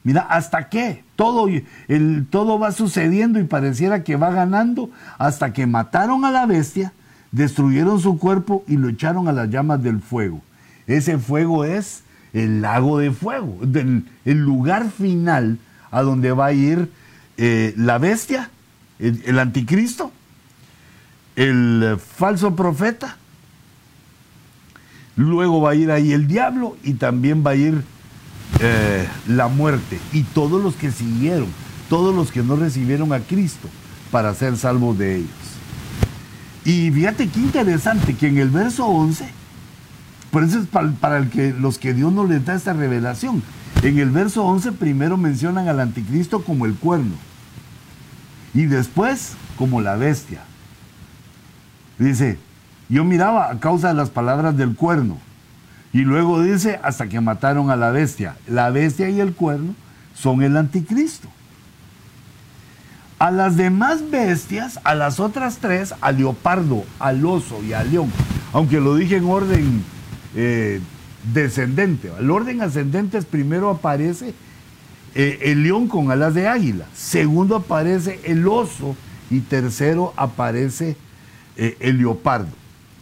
[0.04, 1.04] Mira, ¿hasta qué?
[1.16, 1.48] Todo,
[1.88, 6.94] el, todo va sucediendo y pareciera que va ganando hasta que mataron a la bestia,
[7.32, 10.42] destruyeron su cuerpo y lo echaron a las llamas del fuego.
[10.86, 15.58] Ese fuego es el lago de fuego, el lugar final
[15.92, 16.90] a donde va a ir
[17.38, 18.50] eh, la bestia
[19.02, 20.12] el, anticristo,
[21.36, 23.18] el falso profeta,
[25.16, 27.84] luego va a ir ahí el diablo y también va a ir
[28.60, 31.48] eh, la muerte y todos los que siguieron,
[31.90, 33.70] todos los que no recibieron a Cristo
[34.12, 35.30] para ser salvos de ellos.
[36.64, 39.26] Y fíjate qué interesante que en el verso 11,
[40.30, 43.42] por eso es para, el que, los que Dios no les da esta revelación,
[43.84, 47.16] en el verso 11 primero mencionan al anticristo como el cuerno
[48.54, 50.42] y después como la bestia.
[51.98, 52.38] Dice,
[52.90, 55.18] yo miraba a causa de las palabras del cuerno.
[55.94, 58.36] Y luego dice, hasta que mataron a la bestia.
[58.48, 59.76] La bestia y el cuerno
[60.14, 61.28] son el anticristo.
[63.20, 68.12] A las demás bestias, a las otras tres, al leopardo, al oso y al león,
[68.52, 69.84] aunque lo dije en orden
[70.36, 70.82] eh,
[71.34, 74.34] descendente, el orden ascendente es primero aparece
[75.14, 78.96] eh, el león con alas de águila, segundo aparece el oso
[79.30, 80.96] y tercero aparece
[81.58, 82.52] eh, el leopardo.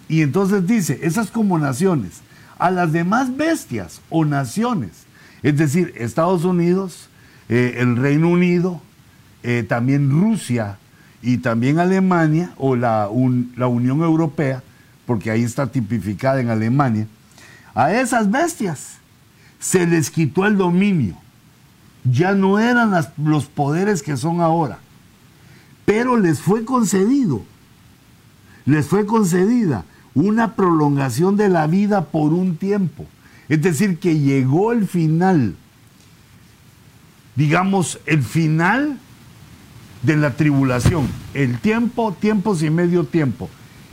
[0.08, 2.22] Y entonces dice, esas como naciones,
[2.58, 5.06] a las demás bestias o naciones,
[5.44, 7.10] es decir, Estados Unidos,
[7.48, 8.82] eh, el Reino Unido,
[9.70, 10.78] también Rusia
[11.22, 13.10] y también Alemania o la,
[13.56, 14.62] la Unión Europea,
[15.06, 17.08] porque ahí está tipificada en Alemania,
[17.80, 18.98] a esas bestias
[19.60, 21.16] se les quitó el dominio
[22.04, 24.80] ya no eran los poderes que son ahora,
[25.86, 27.44] pero les fue concedido,
[28.66, 33.06] les fue concedida una prolongación de la vida por un tiempo.
[33.48, 35.56] Es decir, que llegó el final,
[37.36, 38.98] digamos, el final
[40.04, 43.50] de la tribulación, el tiempo, tiempos y medio tiempo.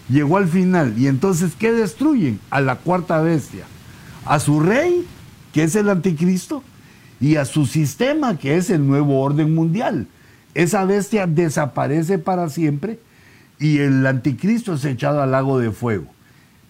[0.09, 0.97] Llegó al final.
[0.97, 2.39] Y entonces, ¿qué destruyen?
[2.51, 3.65] A la cuarta bestia.
[4.27, 5.07] A su rey,
[5.53, 6.63] que es el anticristo,
[7.21, 10.07] y a su sistema, que es el nuevo orden mundial.
[10.55, 12.99] Esa bestia desaparece para siempre
[13.59, 16.07] y el anticristo es echado al lago de fuego.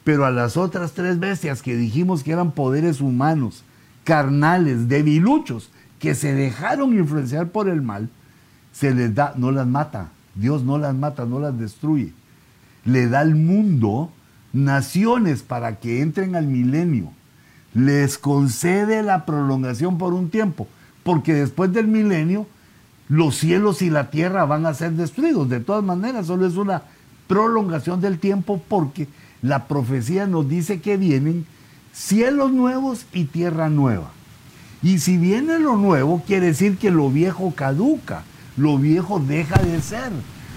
[0.05, 3.65] Pero a las otras tres bestias que dijimos que eran poderes humanos,
[4.05, 8.09] carnales, debiluchos, que se dejaron influenciar por el mal,
[8.73, 10.11] se les da, no las mata.
[10.35, 12.13] Dios no las mata, no las destruye.
[12.85, 14.13] Le da al mundo
[14.53, 17.13] naciones para que entren al milenio
[17.77, 20.67] les concede la prolongación por un tiempo,
[21.03, 22.47] porque después del milenio
[23.09, 25.51] los cielos y la tierra van a ser destruidos.
[25.51, 26.83] De todas maneras, solo es una
[27.29, 29.09] prolongación del tiempo porque
[29.43, 31.47] la profecía nos dice que vienen
[31.93, 34.11] cielos nuevos y tierra nueva.
[34.83, 38.23] Y si viene lo nuevo, quiere decir que lo viejo caduca,
[38.57, 40.13] lo viejo deja de ser,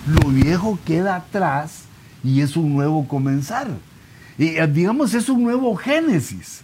[0.07, 1.84] lo viejo queda atrás
[2.24, 3.67] y es un nuevo comenzar.
[4.38, 6.63] Y eh, digamos, es un nuevo Génesis.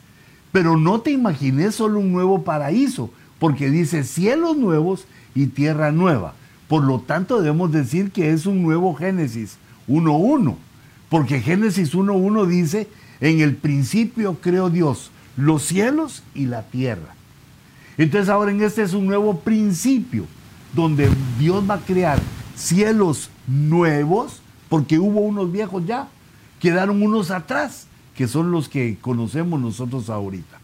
[0.56, 5.04] Pero no te imagines solo un nuevo paraíso, porque dice cielos nuevos
[5.36, 6.34] y tierra nueva.
[6.70, 9.58] Por lo tanto, debemos decir que es un nuevo Génesis
[9.90, 10.56] 1.1,
[11.10, 12.88] porque Génesis 1.1 dice,
[13.20, 17.16] en el principio creó Dios los cielos y la tierra.
[17.98, 20.26] Entonces ahora en este es un nuevo principio,
[20.74, 22.22] donde Dios va a crear
[22.56, 24.40] cielos nuevos,
[24.70, 26.08] porque hubo unos viejos ya,
[26.62, 30.58] quedaron unos atrás, que son los que conocemos nosotros ahorita.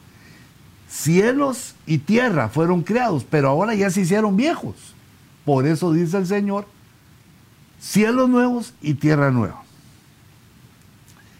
[0.87, 4.75] Cielos y tierra fueron creados, pero ahora ya se hicieron viejos.
[5.45, 6.65] Por eso dice el Señor,
[7.79, 9.63] cielos nuevos y tierra nueva.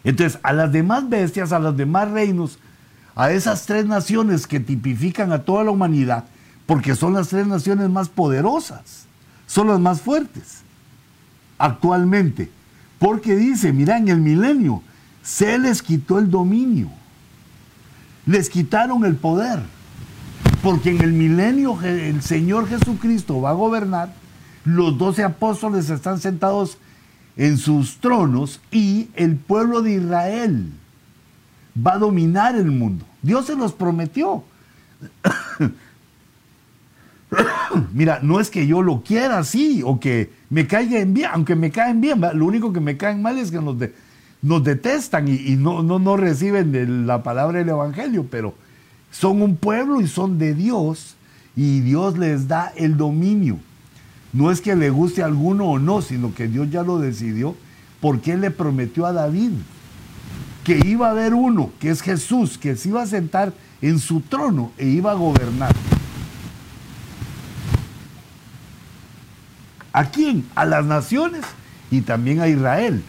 [0.04, 2.60] Entonces, a las demás bestias, a los demás reinos,
[3.16, 6.26] a esas tres naciones que tipifican a toda la humanidad,
[6.66, 9.06] porque son las tres naciones más poderosas,
[9.48, 10.64] son las más fuertes
[11.58, 12.50] actualmente.
[13.00, 14.82] Porque dice, mira, en el milenio
[15.24, 16.90] se les quitó el dominio,
[18.26, 19.60] les quitaron el poder,
[20.62, 24.14] porque en el milenio el Señor Jesucristo va a gobernar,
[24.64, 26.78] los doce apóstoles están sentados
[27.36, 30.72] en sus tronos y el pueblo de Israel
[31.76, 33.06] va a dominar el mundo.
[33.22, 34.44] Dios se los prometió.
[37.94, 41.72] Mira, no es que yo lo quiera así o que me caigan bien, aunque me
[41.72, 43.78] caen bien, lo único que me caen mal es que nos,
[44.42, 48.56] nos detestan y, no, no, no, reciben la palabra del Evangelio, pero
[49.12, 51.16] son un pueblo y son de Dios
[51.56, 53.60] y Dios les da el dominio.
[54.34, 57.56] No es que le guste a alguno o no, sino que Dios ya lo decidió
[58.00, 59.52] porque Él le prometió a David
[60.64, 64.22] que iba a haber uno, que es Jesús, que se iba a sentar en su
[64.22, 65.76] trono e iba a gobernar.
[69.94, 70.46] ¿A quién?
[70.56, 71.42] A las naciones
[71.90, 73.04] y también a Israel.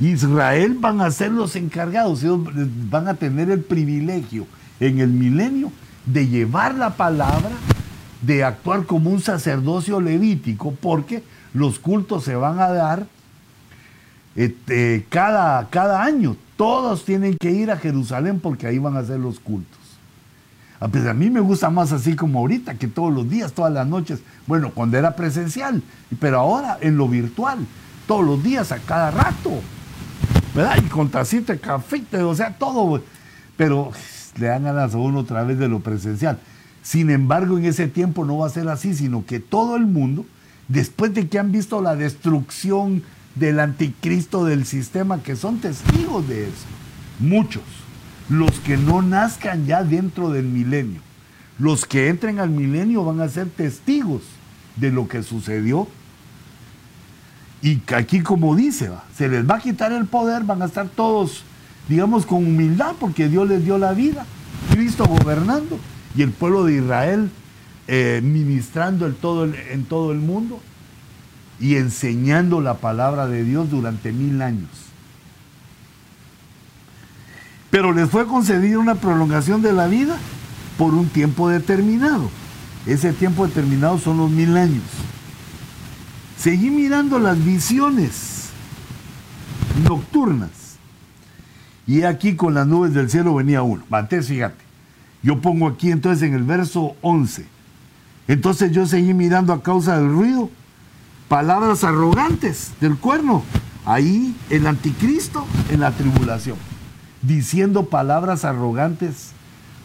[0.00, 2.40] Israel van a ser los encargados, ellos
[2.90, 4.46] van a tener el privilegio
[4.80, 5.72] en el milenio
[6.06, 7.50] de llevar la palabra,
[8.22, 11.22] de actuar como un sacerdocio levítico, porque
[11.52, 13.06] los cultos se van a dar
[14.36, 16.36] este, cada, cada año.
[16.56, 19.78] Todos tienen que ir a Jerusalén porque ahí van a ser los cultos.
[20.80, 23.72] Ah, pues a mí me gusta más así como ahorita, que todos los días, todas
[23.72, 24.20] las noches.
[24.46, 25.82] Bueno, cuando era presencial,
[26.20, 27.58] pero ahora en lo virtual,
[28.06, 29.60] todos los días, a cada rato.
[30.78, 33.02] Y con tacita de café, o sea, todo.
[33.56, 33.92] Pero
[34.38, 36.38] le dan ganas a uno otra vez de lo presencial.
[36.82, 40.24] Sin embargo, en ese tiempo no va a ser así, sino que todo el mundo,
[40.68, 43.02] después de que han visto la destrucción
[43.34, 46.66] del anticristo del sistema, que son testigos de eso,
[47.18, 47.62] muchos
[48.28, 51.00] los que no nazcan ya dentro del milenio.
[51.58, 54.22] Los que entren al milenio van a ser testigos
[54.76, 55.88] de lo que sucedió.
[57.62, 61.42] Y aquí como dice, se les va a quitar el poder, van a estar todos,
[61.88, 64.24] digamos, con humildad, porque Dios les dio la vida,
[64.70, 65.78] Cristo gobernando
[66.14, 67.30] y el pueblo de Israel
[67.88, 70.60] eh, ministrando el todo, en todo el mundo
[71.58, 74.88] y enseñando la palabra de Dios durante mil años
[77.70, 80.16] pero les fue concedida una prolongación de la vida
[80.76, 82.30] por un tiempo determinado.
[82.86, 84.82] Ese tiempo determinado son los mil años.
[86.38, 88.50] Seguí mirando las visiones
[89.88, 90.50] nocturnas.
[91.86, 93.84] Y aquí con las nubes del cielo venía uno.
[93.90, 94.64] Antes, fíjate.
[95.22, 97.46] Yo pongo aquí entonces en el verso 11.
[98.28, 100.50] Entonces yo seguí mirando a causa del ruido.
[101.28, 103.42] Palabras arrogantes del cuerno.
[103.84, 106.56] Ahí el anticristo en la tribulación
[107.22, 109.30] diciendo palabras arrogantes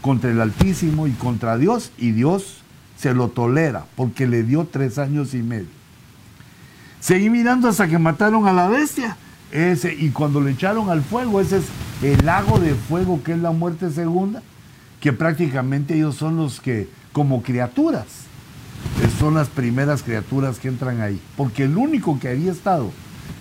[0.02, 2.58] contra el Altísimo y contra Dios, y Dios
[2.98, 5.83] se lo tolera porque le dio tres años y medio.
[7.04, 9.18] Seguí mirando hasta que mataron a la bestia.
[9.52, 11.66] Ese, y cuando le echaron al fuego, ese es
[12.02, 14.42] el lago de fuego que es la muerte segunda,
[15.02, 18.06] que prácticamente ellos son los que, como criaturas,
[19.02, 21.20] eh, son las primeras criaturas que entran ahí.
[21.36, 22.90] Porque el único que había estado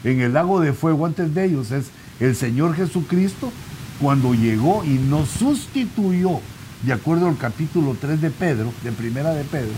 [0.02, 3.52] en el lago de fuego antes de ellos es el Señor Jesucristo
[4.00, 6.40] cuando llegó y nos sustituyó,
[6.82, 9.70] de acuerdo al capítulo 3 de Pedro, de primera de Pedro,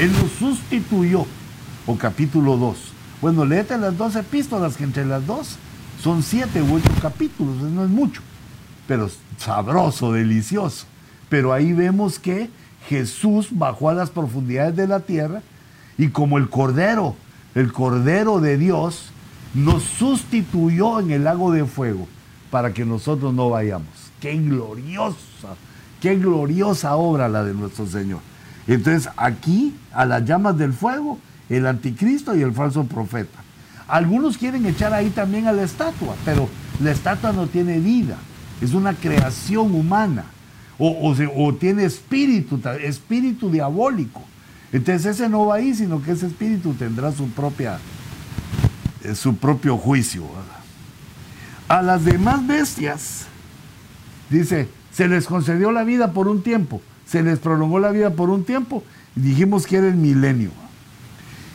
[0.00, 1.26] Él nos sustituyó,
[1.86, 2.94] o capítulo 2.
[3.20, 5.56] Bueno, léete las dos epístolas, que entre las dos
[6.02, 8.22] son siete u ocho capítulos, no es mucho,
[8.88, 10.86] pero sabroso, delicioso.
[11.28, 12.48] Pero ahí vemos que
[12.88, 15.42] Jesús bajó a las profundidades de la tierra
[15.98, 17.14] y como el Cordero,
[17.54, 19.10] el Cordero de Dios,
[19.52, 22.08] nos sustituyó en el lago de fuego
[22.50, 23.88] para que nosotros no vayamos.
[24.20, 25.56] qué gloriosa,
[26.00, 28.20] qué gloriosa obra la de nuestro Señor.
[28.66, 31.18] Entonces aquí, a las llamas del fuego,
[31.50, 33.38] el anticristo y el falso profeta.
[33.88, 36.48] Algunos quieren echar ahí también a la estatua, pero
[36.80, 38.16] la estatua no tiene vida,
[38.60, 40.24] es una creación humana,
[40.78, 44.22] o, o tiene espíritu, espíritu diabólico.
[44.72, 47.78] Entonces ese no va ahí, sino que ese espíritu tendrá su propia,
[49.02, 50.24] eh, su propio juicio.
[51.68, 53.26] A las demás bestias,
[54.30, 58.30] dice, se les concedió la vida por un tiempo, se les prolongó la vida por
[58.30, 58.84] un tiempo,
[59.16, 60.50] y dijimos que era el milenio.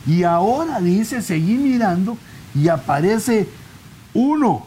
[0.06, 2.16] Y ahora dice, seguí mirando
[2.54, 3.48] y aparece
[4.14, 4.66] uno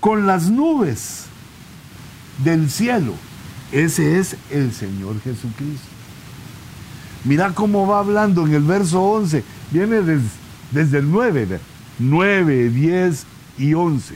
[0.00, 1.26] con las nubes
[2.42, 3.14] del cielo.
[3.72, 5.86] Ese es el Señor Jesucristo.
[7.24, 9.44] Mira cómo va hablando en el verso 11.
[9.70, 10.00] Viene
[10.72, 11.60] desde el 9,
[11.98, 13.26] 9, 10
[13.58, 14.14] y 11.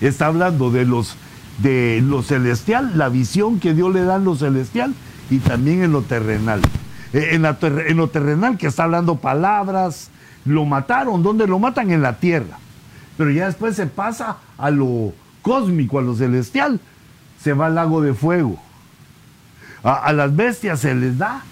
[0.00, 1.16] Está hablando de los
[1.58, 4.94] de lo celestial, la visión que Dios le da en lo celestial
[5.28, 6.60] y también en lo terrenal.
[7.12, 10.10] Eh, en, lo terrenal que está hablando palabras,
[10.44, 11.90] lo mataron, ¿dónde lo matan?
[11.90, 12.58] En la tierra.
[13.16, 16.80] Pero ya después se pasa a lo cósmico, a lo celestial,
[17.42, 18.60] se va al lago de fuego
[19.82, 21.42] a, las bestias se les da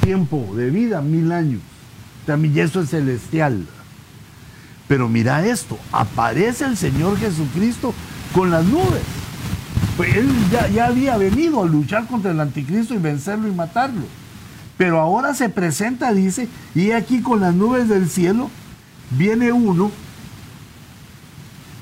[0.00, 1.60] tiempo de vida, mil años.
[2.26, 3.66] También eso es celestial.
[4.86, 7.94] Pero mira esto, aparece el Señor Jesucristo
[8.32, 9.02] con las nubes.
[9.96, 14.02] Pues él ya, ya, había venido a luchar contra el anticristo y vencerlo y matarlo.
[14.76, 18.50] Pero ahora se presenta, dice, y aquí con las nubes del cielo
[19.10, 19.90] viene uno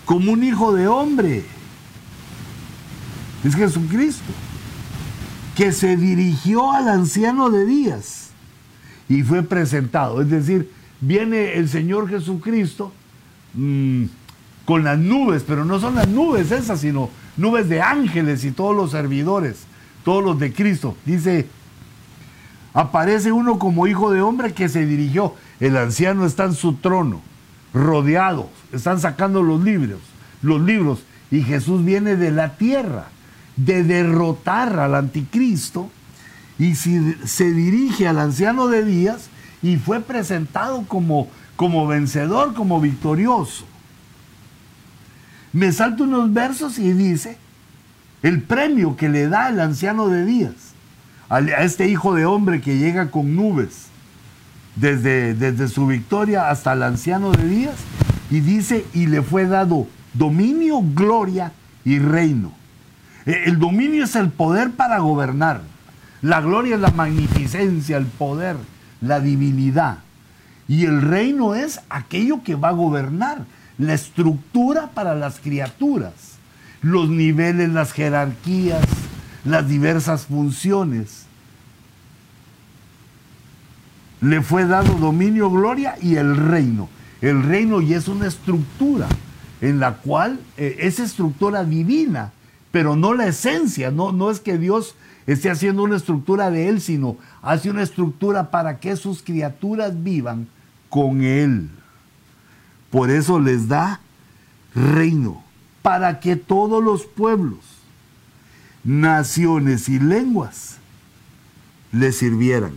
[0.05, 1.45] como un hijo de hombre.
[3.45, 4.33] Es Jesucristo
[5.57, 8.31] que se dirigió al anciano de días
[9.09, 10.21] y fue presentado.
[10.21, 10.71] Es decir,
[11.01, 12.93] viene el Señor Jesucristo
[13.55, 14.05] mm,
[14.65, 18.77] con las nubes, pero no son las nubes esas, sino nubes de ángeles y todos
[18.77, 19.65] los servidores,
[20.05, 20.97] todos los de Cristo.
[21.05, 21.47] Dice,
[22.75, 25.35] aparece uno como hijo de hombre que se dirigió.
[25.61, 27.21] El anciano está en su trono,
[27.75, 30.01] rodeado, están sacando los libros,
[30.43, 33.07] los libros, y Jesús viene de la tierra
[33.57, 35.91] de derrotar al anticristo
[36.59, 39.29] y se dirige al anciano de días
[39.63, 43.65] y fue presentado como, como vencedor, como victorioso.
[45.53, 47.39] Me salto unos versos y dice
[48.23, 50.72] el premio que le da el anciano de días
[51.37, 53.87] a este hijo de hombre que llega con nubes
[54.77, 57.77] desde, desde su victoria hasta el anciano de días
[58.31, 61.53] y dice y le fue dado dominio, gloria
[61.85, 62.53] y reino
[63.27, 65.63] eh, el dominio es el poder para gobernar.
[66.21, 68.57] La gloria es la magnificencia, el poder,
[69.01, 69.99] la divinidad.
[70.69, 73.45] Y el reino es aquello que va a gobernar,
[73.79, 76.13] la estructura para las criaturas,
[76.83, 78.85] los niveles, las jerarquías,
[79.45, 81.22] las diversas funciones.
[84.23, 86.89] Le fue dado dominio, gloria y el reino.
[87.21, 89.09] El reino y es una estructura
[89.61, 92.33] en la cual eh, esa estructura divina
[92.73, 94.97] pero no la esencia, no, no es que Dios
[95.27, 100.49] esté haciendo una estructura de Él, sino hace una estructura para que sus criaturas vivan
[100.89, 101.69] con Él.
[102.91, 104.01] Por eso les da
[104.75, 105.45] reino,
[105.83, 107.61] para que todos los pueblos,
[108.85, 110.79] naciones y lenguas
[111.93, 112.73] le sirvieran.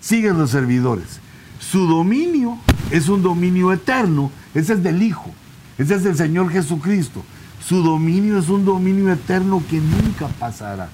[0.00, 1.20] Siguen los servidores.
[1.58, 2.58] Su dominio
[2.90, 5.32] es un dominio eterno, ese es del Hijo,
[5.76, 7.24] ese es del Señor Jesucristo.
[7.64, 10.88] Su dominio es un dominio eterno que nunca pasará.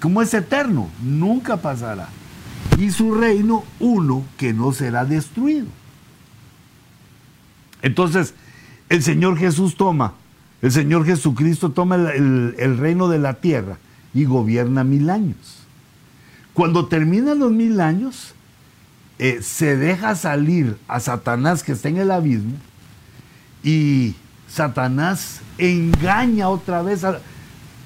[0.00, 0.90] ¿Cómo es eterno?
[1.02, 2.08] Nunca pasará.
[2.78, 5.66] Y su reino, uno que no será destruido.
[7.80, 8.34] Entonces,
[8.88, 10.14] el Señor Jesús toma,
[10.62, 13.78] el Señor Jesucristo toma el, reino de la tierra
[14.12, 15.63] y gobierna mil años.
[16.54, 18.32] Cuando terminan los mil años,
[19.18, 22.54] eh, se deja salir a Satanás que está en el abismo
[23.62, 24.14] y
[24.48, 27.02] Satanás engaña otra vez,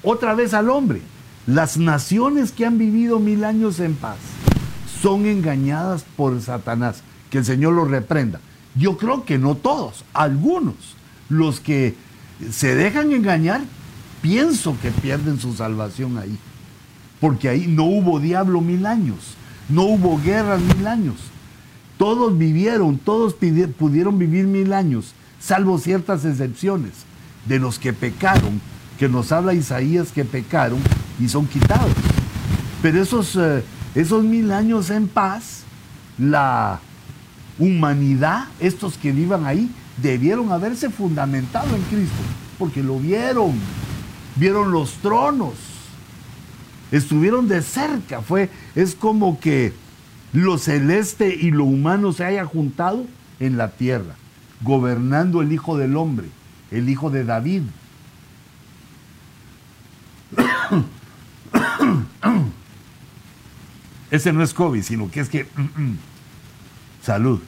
[0.03, 1.01] otra vez al hombre.
[1.47, 4.17] Las naciones que han vivido mil años en paz
[5.01, 7.01] son engañadas por Satanás.
[7.31, 8.39] Que el Señor los reprenda.
[8.75, 10.75] Yo creo que no todos, algunos,
[11.27, 11.95] los que
[12.51, 13.61] se dejan engañar,
[14.21, 16.37] pienso que pierden su salvación ahí.
[17.19, 19.35] Porque ahí no hubo diablo mil años,
[19.67, 21.15] no hubo guerra mil años.
[21.97, 23.35] Todos vivieron, todos
[23.77, 26.91] pudieron vivir mil años salvo ciertas excepciones
[27.45, 28.61] de los que pecaron,
[28.97, 30.79] que nos habla Isaías que pecaron
[31.19, 31.91] y son quitados.
[32.81, 33.63] Pero esos, eh,
[33.95, 35.63] esos mil años en paz,
[36.17, 36.79] la
[37.57, 42.21] humanidad, estos que vivan ahí, debieron haberse fundamentado en Cristo,
[42.57, 43.53] porque lo vieron,
[44.35, 45.53] vieron los tronos,
[46.91, 48.21] estuvieron de cerca.
[48.21, 49.71] Fue, es como que
[50.33, 53.05] lo celeste y lo humano se haya juntado
[53.39, 54.15] en la tierra,
[54.61, 56.27] gobernando el Hijo del Hombre,
[56.71, 57.63] el Hijo de David.
[64.11, 65.47] Ese no es COVID, sino que es que...
[67.01, 67.39] Salud.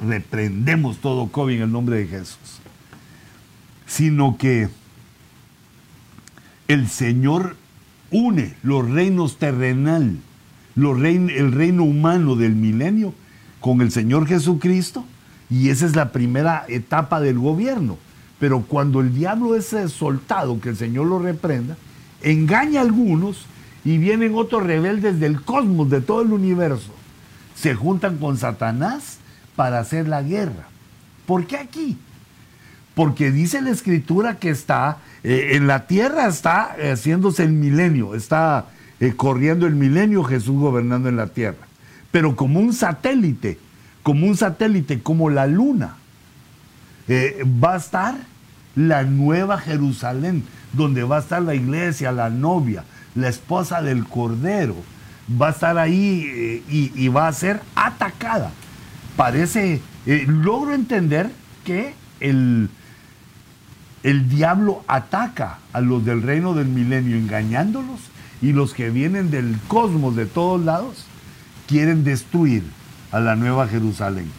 [0.00, 2.60] Reprendemos todo COVID en el nombre de Jesús.
[3.86, 4.68] Sino que
[6.68, 7.56] el Señor
[8.10, 10.16] une los reinos terrenal,
[10.74, 13.14] los el reino humano del milenio
[13.60, 15.04] con el Señor Jesucristo
[15.50, 17.98] y esa es la primera etapa del gobierno.
[18.38, 21.76] Pero cuando el diablo es soltado, que el Señor lo reprenda,
[22.22, 23.46] engaña a algunos
[23.84, 26.92] y vienen otros rebeldes del cosmos, de todo el universo.
[27.54, 29.18] Se juntan con Satanás
[29.54, 30.68] para hacer la guerra.
[31.26, 31.96] ¿Por qué aquí?
[32.94, 38.66] Porque dice la escritura que está, eh, en la tierra está haciéndose el milenio, está
[39.00, 41.66] eh, corriendo el milenio Jesús gobernando en la tierra.
[42.10, 43.58] Pero como un satélite,
[44.04, 45.96] como un satélite, como la luna,
[47.08, 48.14] eh, va a estar
[48.74, 52.84] la nueva Jerusalén, donde va a estar la iglesia, la novia,
[53.14, 54.76] la esposa del Cordero.
[55.40, 58.50] Va a estar ahí eh, y, va a ser atacada.
[59.16, 61.30] Parece, eh, logro entender
[61.64, 62.68] que el,
[64.04, 68.00] el diablo ataca a los del reino del milenio engañándolos
[68.42, 71.06] y los que vienen del cosmos de todos lados
[71.66, 72.62] quieren destruir
[73.10, 74.30] a la nueva Jerusalén.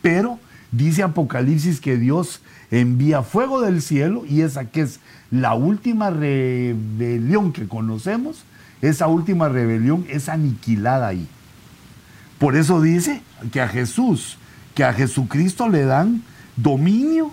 [0.00, 0.38] Pero
[0.70, 2.40] dice Apocalipsis que Dios
[2.70, 5.00] envía fuego del cielo y esa que es
[5.32, 8.44] la última rebelión que conocemos,
[8.80, 11.26] esa última rebelión es aniquilada ahí.
[12.38, 14.38] Por eso dice que a Jesús,
[14.76, 16.22] que a Jesucristo le dan
[16.56, 17.32] dominio,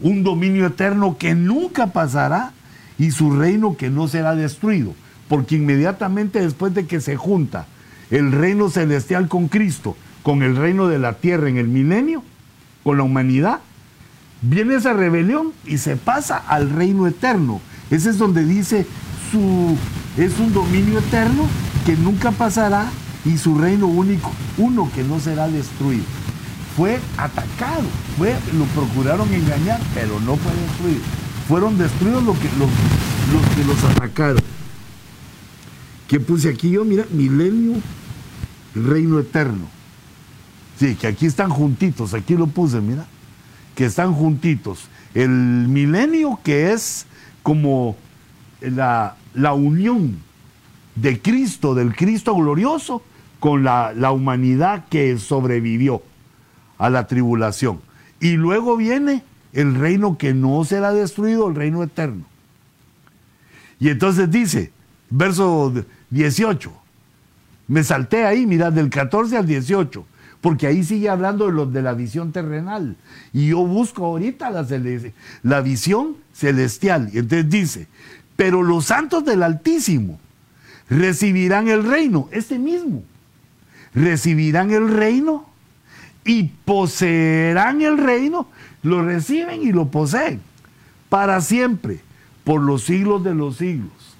[0.00, 2.52] un dominio eterno que nunca pasará
[2.98, 4.94] y su reino que no será destruido,
[5.28, 7.66] porque inmediatamente después de que se junta
[8.10, 12.22] el reino celestial con Cristo, con el reino de la tierra en el milenio,
[12.82, 13.60] con la humanidad,
[14.42, 17.60] viene esa rebelión y se pasa al reino eterno.
[17.90, 18.86] Ese es donde dice
[19.30, 19.76] su
[20.16, 21.46] es un dominio eterno
[21.84, 22.86] que nunca pasará
[23.24, 26.04] y su reino único, uno que no será destruido.
[26.76, 27.84] Fue atacado,
[28.18, 31.00] fue, lo procuraron engañar, pero no fue destruido.
[31.48, 34.42] Fueron destruidos los que los, que los atacaron.
[36.06, 36.84] ¿Qué puse aquí yo?
[36.84, 37.80] Mira, milenio,
[38.74, 39.66] reino eterno.
[40.78, 43.06] Sí, que aquí están juntitos, aquí lo puse, mira
[43.76, 44.88] que están juntitos.
[45.14, 47.06] El milenio que es
[47.44, 47.94] como
[48.60, 49.14] la,
[49.54, 50.16] unión
[50.96, 53.02] de Cristo, del Cristo glorioso,
[53.38, 56.02] con la, la humanidad que sobrevivió
[56.78, 57.80] a la tribulación.
[58.20, 59.22] Y luego viene
[59.52, 62.24] el reino que no será destruido, el reino eterno.
[63.78, 64.72] Y entonces dice,
[65.10, 65.72] verso
[66.10, 66.72] 18,
[67.68, 70.06] me salté ahí, mirad, del 14 al 18
[70.46, 72.96] porque ahí sigue hablando de los de la visión terrenal.
[73.32, 74.64] Y yo busco ahorita la,
[75.42, 77.10] la visión celestial.
[77.12, 77.88] Y entonces dice,
[78.36, 80.20] pero los santos del Altísimo
[80.88, 83.02] recibirán el reino, este mismo,
[83.92, 85.48] recibirán el reino
[86.26, 88.48] y poseerán el reino,
[88.82, 90.40] lo reciben y lo poseen
[91.08, 92.00] para siempre,
[92.44, 94.16] por los siglos de los siglos.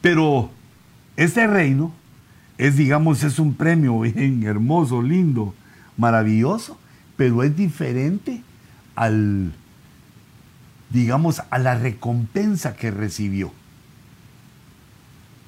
[0.00, 0.50] Pero
[1.16, 1.92] este reino
[2.58, 5.54] es, digamos, es un premio bien hermoso, lindo,
[5.96, 6.78] maravilloso,
[7.16, 8.42] pero es diferente
[8.96, 9.52] al,
[10.90, 13.52] digamos, a la recompensa que recibió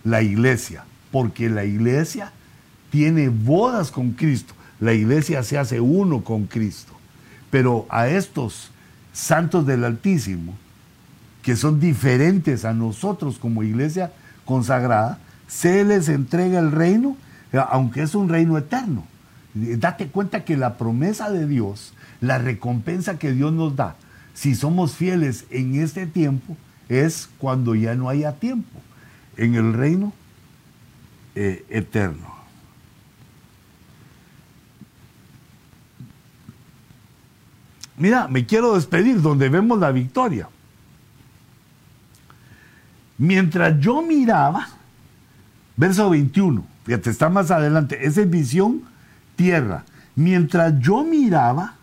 [0.04, 2.32] la iglesia, porque la iglesia
[2.92, 6.92] tiene bodas con Cristo, la iglesia se hace uno con Cristo,
[7.50, 8.70] pero a estos
[9.14, 10.54] santos del Altísimo,
[11.40, 14.12] que son diferentes a nosotros como iglesia
[14.44, 15.18] consagrada,
[15.48, 17.16] se les entrega el reino,
[17.70, 19.06] aunque es un reino eterno.
[19.54, 23.96] Date cuenta que la promesa de Dios, la recompensa que Dios nos da,
[24.34, 26.58] si somos fieles en este tiempo,
[26.90, 28.80] es cuando ya no haya tiempo,
[29.38, 30.12] en el reino
[31.34, 32.31] eh, eterno.
[37.96, 40.48] Mira, me quiero despedir donde vemos la victoria.
[43.18, 44.68] Mientras yo miraba,
[45.76, 48.82] Verso 21, fíjate, está más adelante, esa es visión
[49.36, 49.84] tierra.
[50.14, 51.74] Mientras yo miraba,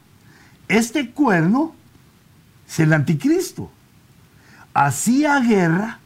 [0.67, 1.73] este cuerno
[2.67, 3.71] es el anticristo.
[4.73, 5.99] Hacía guerra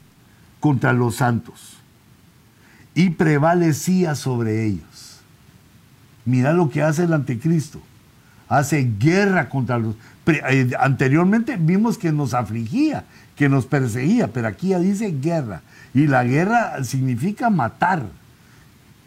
[0.59, 1.77] contra los santos
[2.95, 5.19] y prevalecía sobre ellos.
[6.25, 7.81] Mira lo que hace el anticristo.
[8.57, 9.95] Hace guerra contra los...
[10.27, 13.03] Eh, anteriormente vimos que nos afligía,
[13.35, 15.61] que nos perseguía, pero aquí ya dice guerra.
[15.93, 18.03] Y la guerra significa matar.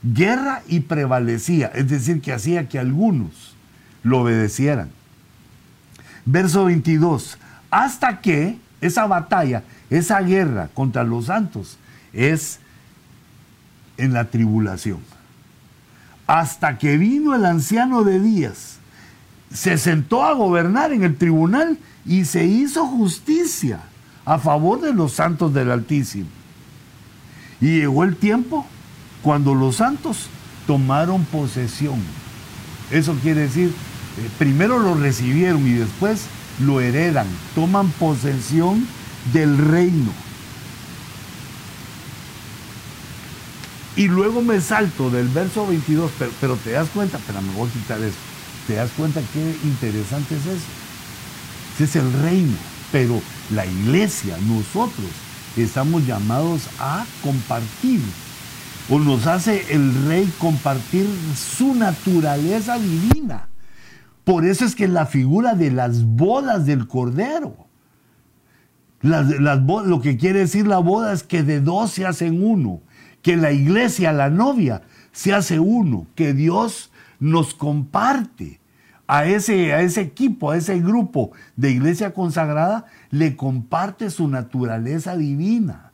[0.02, 3.54] Guerra y prevalecía, es decir, que hacía que algunos
[4.02, 4.90] lo obedecieran.
[6.24, 7.38] Verso 22,
[7.70, 11.78] hasta que esa batalla, esa guerra contra los santos
[12.12, 12.58] es
[13.96, 14.98] en la tribulación.
[16.26, 18.75] Hasta que vino el anciano de días,
[19.52, 23.80] se sentó a gobernar en el tribunal y se hizo justicia
[24.24, 26.28] a favor de los santos del Altísimo.
[27.60, 28.66] Y llegó el tiempo
[29.22, 30.28] cuando los santos
[30.66, 32.00] tomaron posesión.
[32.90, 36.26] Eso quiere decir, eh, primero lo recibieron y después
[36.60, 38.86] lo heredan, toman posesión
[39.32, 40.12] del reino.
[43.96, 47.72] Y luego me salto del verso 22, pero, te das cuenta, pero me voy a
[47.72, 48.16] quitar eso,
[48.66, 50.66] te das cuenta qué interesante es eso.
[51.74, 52.56] Ese es el reino,
[52.92, 53.20] pero
[53.54, 55.06] la iglesia, nosotros,
[55.56, 58.00] estamos llamados a compartir.
[58.88, 63.48] O nos hace el rey compartir su naturaleza divina.
[64.24, 67.66] Por eso es que la figura de las bodas del Cordero.
[69.02, 72.80] Lo que quiere decir la boda es que de dos se hacen uno
[73.26, 78.60] que la iglesia, la novia, se hace uno, que Dios nos comparte
[79.06, 85.16] a ese, a ese equipo, a ese grupo de iglesia consagrada, le comparte su naturaleza
[85.16, 85.92] divina.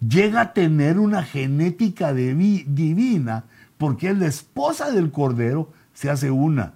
[0.00, 3.44] Llega a tener una genética divina
[3.78, 6.74] porque es la esposa del Cordero, se hace una,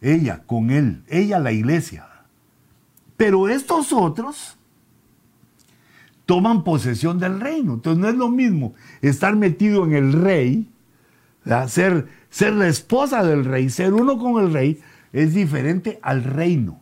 [0.00, 2.06] ella con él, ella la iglesia.
[3.16, 4.56] Pero estos otros,
[6.30, 7.74] toman posesión del reino.
[7.74, 10.70] Entonces no es lo mismo estar metido en el rey,
[11.66, 14.80] ser, ser la esposa del rey, ser uno con el rey,
[15.12, 16.80] es diferente al reino,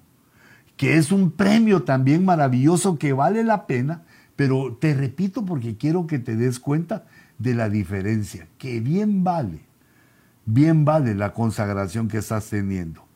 [0.76, 4.02] que es un premio también maravilloso que vale la pena,
[4.36, 7.06] pero te repito porque quiero que te des cuenta
[7.38, 9.62] de la diferencia, que bien vale,
[10.44, 13.08] bien vale la consagración que estás teniendo.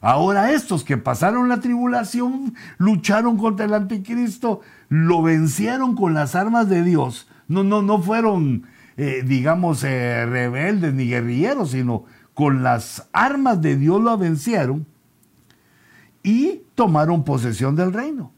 [0.00, 6.68] Ahora estos que pasaron la tribulación, lucharon contra el anticristo, lo vencieron con las armas
[6.68, 7.28] de Dios.
[7.48, 8.66] No, no, no fueron,
[8.96, 14.86] eh, digamos, eh, rebeldes ni guerrilleros, sino con las armas de Dios lo vencieron
[16.22, 18.32] y tomaron posesión del reino.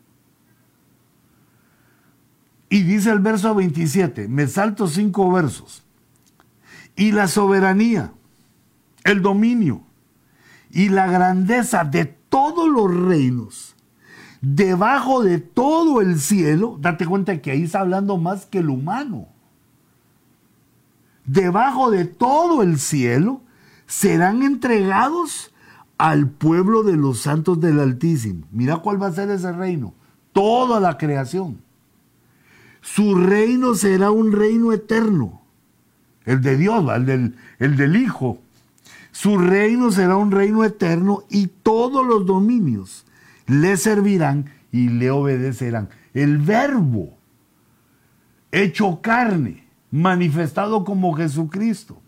[2.70, 5.84] Y dice el verso 27, me salto cinco versos.
[6.96, 8.12] Y la soberanía,
[9.04, 9.82] el dominio,
[10.70, 13.74] y la grandeza de todos los reinos,
[14.40, 19.28] debajo de todo el cielo, date cuenta que ahí está hablando más que el humano,
[21.28, 23.40] debajo de todo el cielo,
[23.86, 25.52] serán entregados
[25.96, 28.46] al pueblo de los santos del Altísimo.
[28.50, 29.94] Mira cuál va a ser ese reino,
[30.32, 31.60] toda la creación.
[32.80, 35.42] Su reino será un reino eterno,
[36.24, 38.38] el de Dios, el del, el del Hijo
[39.18, 43.04] su reino será un reino eterno y todos los dominios
[43.48, 45.88] le servirán y le obedecerán.
[46.14, 47.18] El verbo
[48.52, 52.00] hecho carne, manifestado como Jesucristo.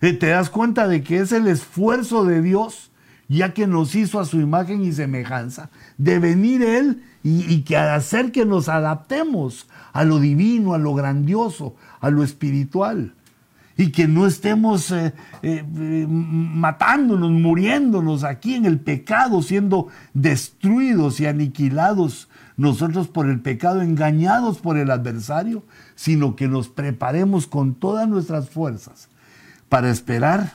[0.00, 2.90] Eh, te das cuenta de que es el esfuerzo de Dios,
[3.28, 7.76] ya que nos hizo a su imagen y semejanza, de venir Él y, y que
[7.76, 13.14] hacer que nos adaptemos a lo divino, a lo grandioso, a lo espiritual
[13.80, 15.64] y que no estemos eh, eh,
[16.06, 22.28] matándonos, muriéndonos aquí en el pecado, siendo destruidos y aniquilados
[22.58, 25.64] nosotros por el pecado, engañados por el adversario,
[26.00, 29.10] sino que nos preparemos con todas nuestras fuerzas
[29.68, 30.54] para esperar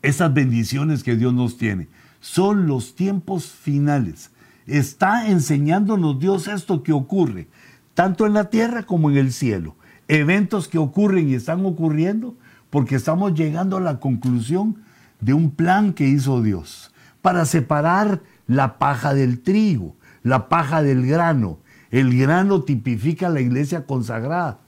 [0.00, 1.88] esas bendiciones que Dios nos tiene.
[2.20, 4.30] Son los tiempos finales.
[4.68, 7.48] Está enseñándonos Dios esto que ocurre,
[7.94, 9.74] tanto en la tierra como en el cielo
[10.06, 12.36] eventos que ocurren y están ocurriendo
[12.70, 14.84] porque estamos llegando a la conclusión
[15.18, 21.04] de un plan que hizo Dios para separar la paja del trigo, la paja del
[21.04, 21.58] grano.
[21.94, 24.58] El grano tipifica la iglesia consagrada,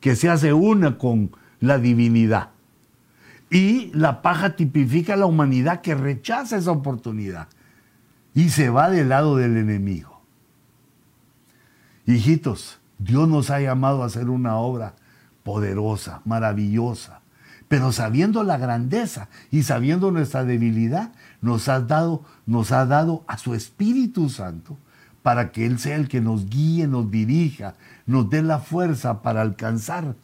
[0.00, 2.48] que se hace una con la divinidad.
[3.48, 7.46] Y la paja tipifica la humanidad que rechaza esa oportunidad
[8.34, 10.20] y se va del lado del enemigo.
[12.06, 14.96] Hijitos, Dios nos ha llamado a hacer una obra
[15.44, 17.20] poderosa, maravillosa,
[17.68, 23.38] pero sabiendo la grandeza y sabiendo nuestra debilidad, nos ha dado, nos ha dado a
[23.38, 24.76] su Espíritu Santo
[25.24, 29.40] para que Él sea el que nos guíe, nos dirija, nos dé la fuerza para
[29.40, 30.16] alcanzar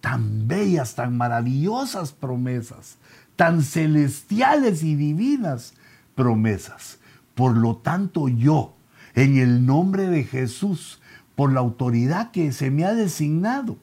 [0.00, 2.98] tan bellas, tan maravillosas promesas,
[3.36, 5.74] tan celestiales y divinas
[6.16, 6.98] promesas.
[7.36, 8.74] Por lo tanto yo,
[9.14, 11.00] en el nombre de Jesús,
[11.36, 13.78] por la autoridad que se me ha designado,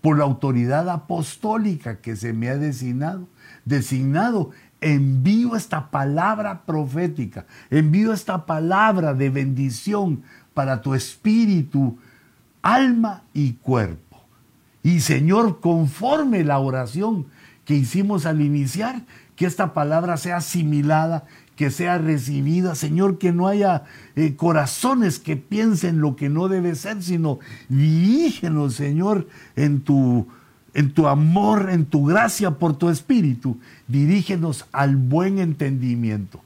[0.00, 3.28] por la autoridad apostólica que se me ha designado,
[3.64, 4.50] designado,
[4.80, 10.22] envío esta palabra profética, envío esta palabra de bendición
[10.54, 11.98] para tu espíritu,
[12.62, 14.24] alma y cuerpo.
[14.82, 17.26] Y Señor, conforme la oración
[17.64, 19.02] que hicimos al iniciar,
[19.36, 21.24] que esta palabra sea asimilada,
[21.56, 23.84] que sea recibida, Señor, que no haya
[24.16, 30.26] eh, corazones que piensen lo que no debe ser, sino dirígenos, Señor, en tu,
[30.74, 33.58] en tu amor, en tu gracia por tu espíritu,
[33.88, 36.40] dirígenos al buen entendimiento.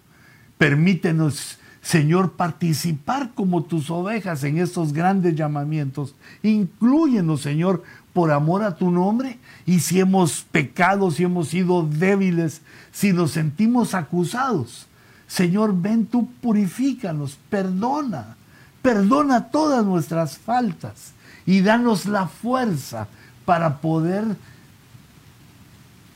[0.59, 6.14] Permítenos Señor, participar como tus ovejas en estos grandes llamamientos.
[6.43, 7.83] Inclúyenos, Señor,
[8.14, 9.39] por amor a tu nombre.
[9.66, 14.87] Y si hemos pecado, si hemos sido débiles, si nos sentimos acusados,
[15.27, 18.37] Señor, ven tú, purifícanos, perdona,
[18.81, 21.12] perdona todas nuestras faltas
[21.45, 23.09] y danos la fuerza
[23.45, 24.24] para poder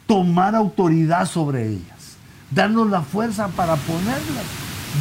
[0.07, 2.17] tomar autoridad sobre ellas.
[2.51, 4.47] Danos la fuerza para ponerlas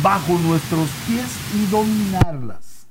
[0.03, 1.25] bajo nuestros pies
[1.55, 2.87] y dominarlas.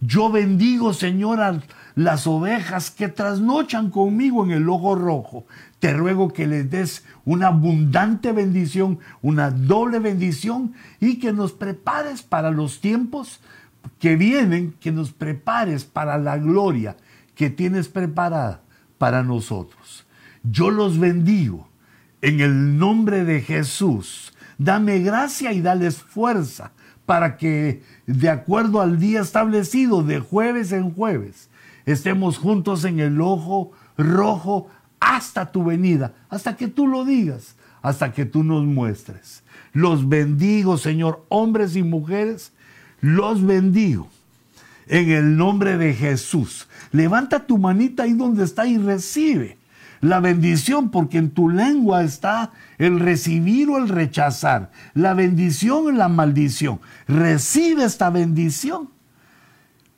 [0.00, 1.62] Yo bendigo, Señor, a
[1.94, 5.46] las ovejas que trasnochan conmigo en el ojo rojo.
[5.78, 12.22] Te ruego que les des una abundante bendición, una doble bendición y que nos prepares
[12.22, 13.40] para los tiempos
[13.98, 16.96] que vienen, que nos prepares para la gloria
[17.34, 18.63] que tienes preparada
[18.98, 20.06] para nosotros.
[20.42, 21.68] Yo los bendigo
[22.20, 26.72] en el nombre de Jesús Dame gracia y dales fuerza
[27.06, 31.50] para que, de acuerdo al día establecido, de jueves en jueves,
[31.86, 34.68] estemos juntos en el ojo rojo
[35.00, 39.42] hasta tu venida, hasta que tú lo digas, hasta que tú nos muestres.
[39.72, 42.52] Los bendigo, Señor, hombres y mujeres,
[43.00, 44.08] los bendigo.
[44.86, 46.68] En el nombre de Jesús.
[46.94, 49.58] Levanta tu manita ahí donde está y recibe
[50.00, 55.90] la bendición, porque en tu lengua está el recibir o el rechazar, la bendición o
[55.90, 56.78] la maldición.
[57.08, 58.90] Recibe esta bendición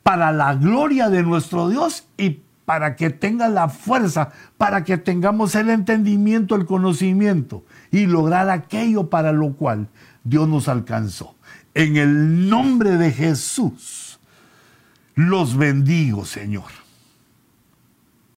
[0.01, 5.53] para la gloria de nuestro Dios y para que tenga la fuerza, para que tengamos
[5.53, 9.87] el entendimiento, el conocimiento y lograr aquello para lo cual
[10.23, 11.35] Dios nos alcanzó.
[11.75, 14.19] En el nombre de Jesús,
[15.13, 16.86] los bendigo, Señor.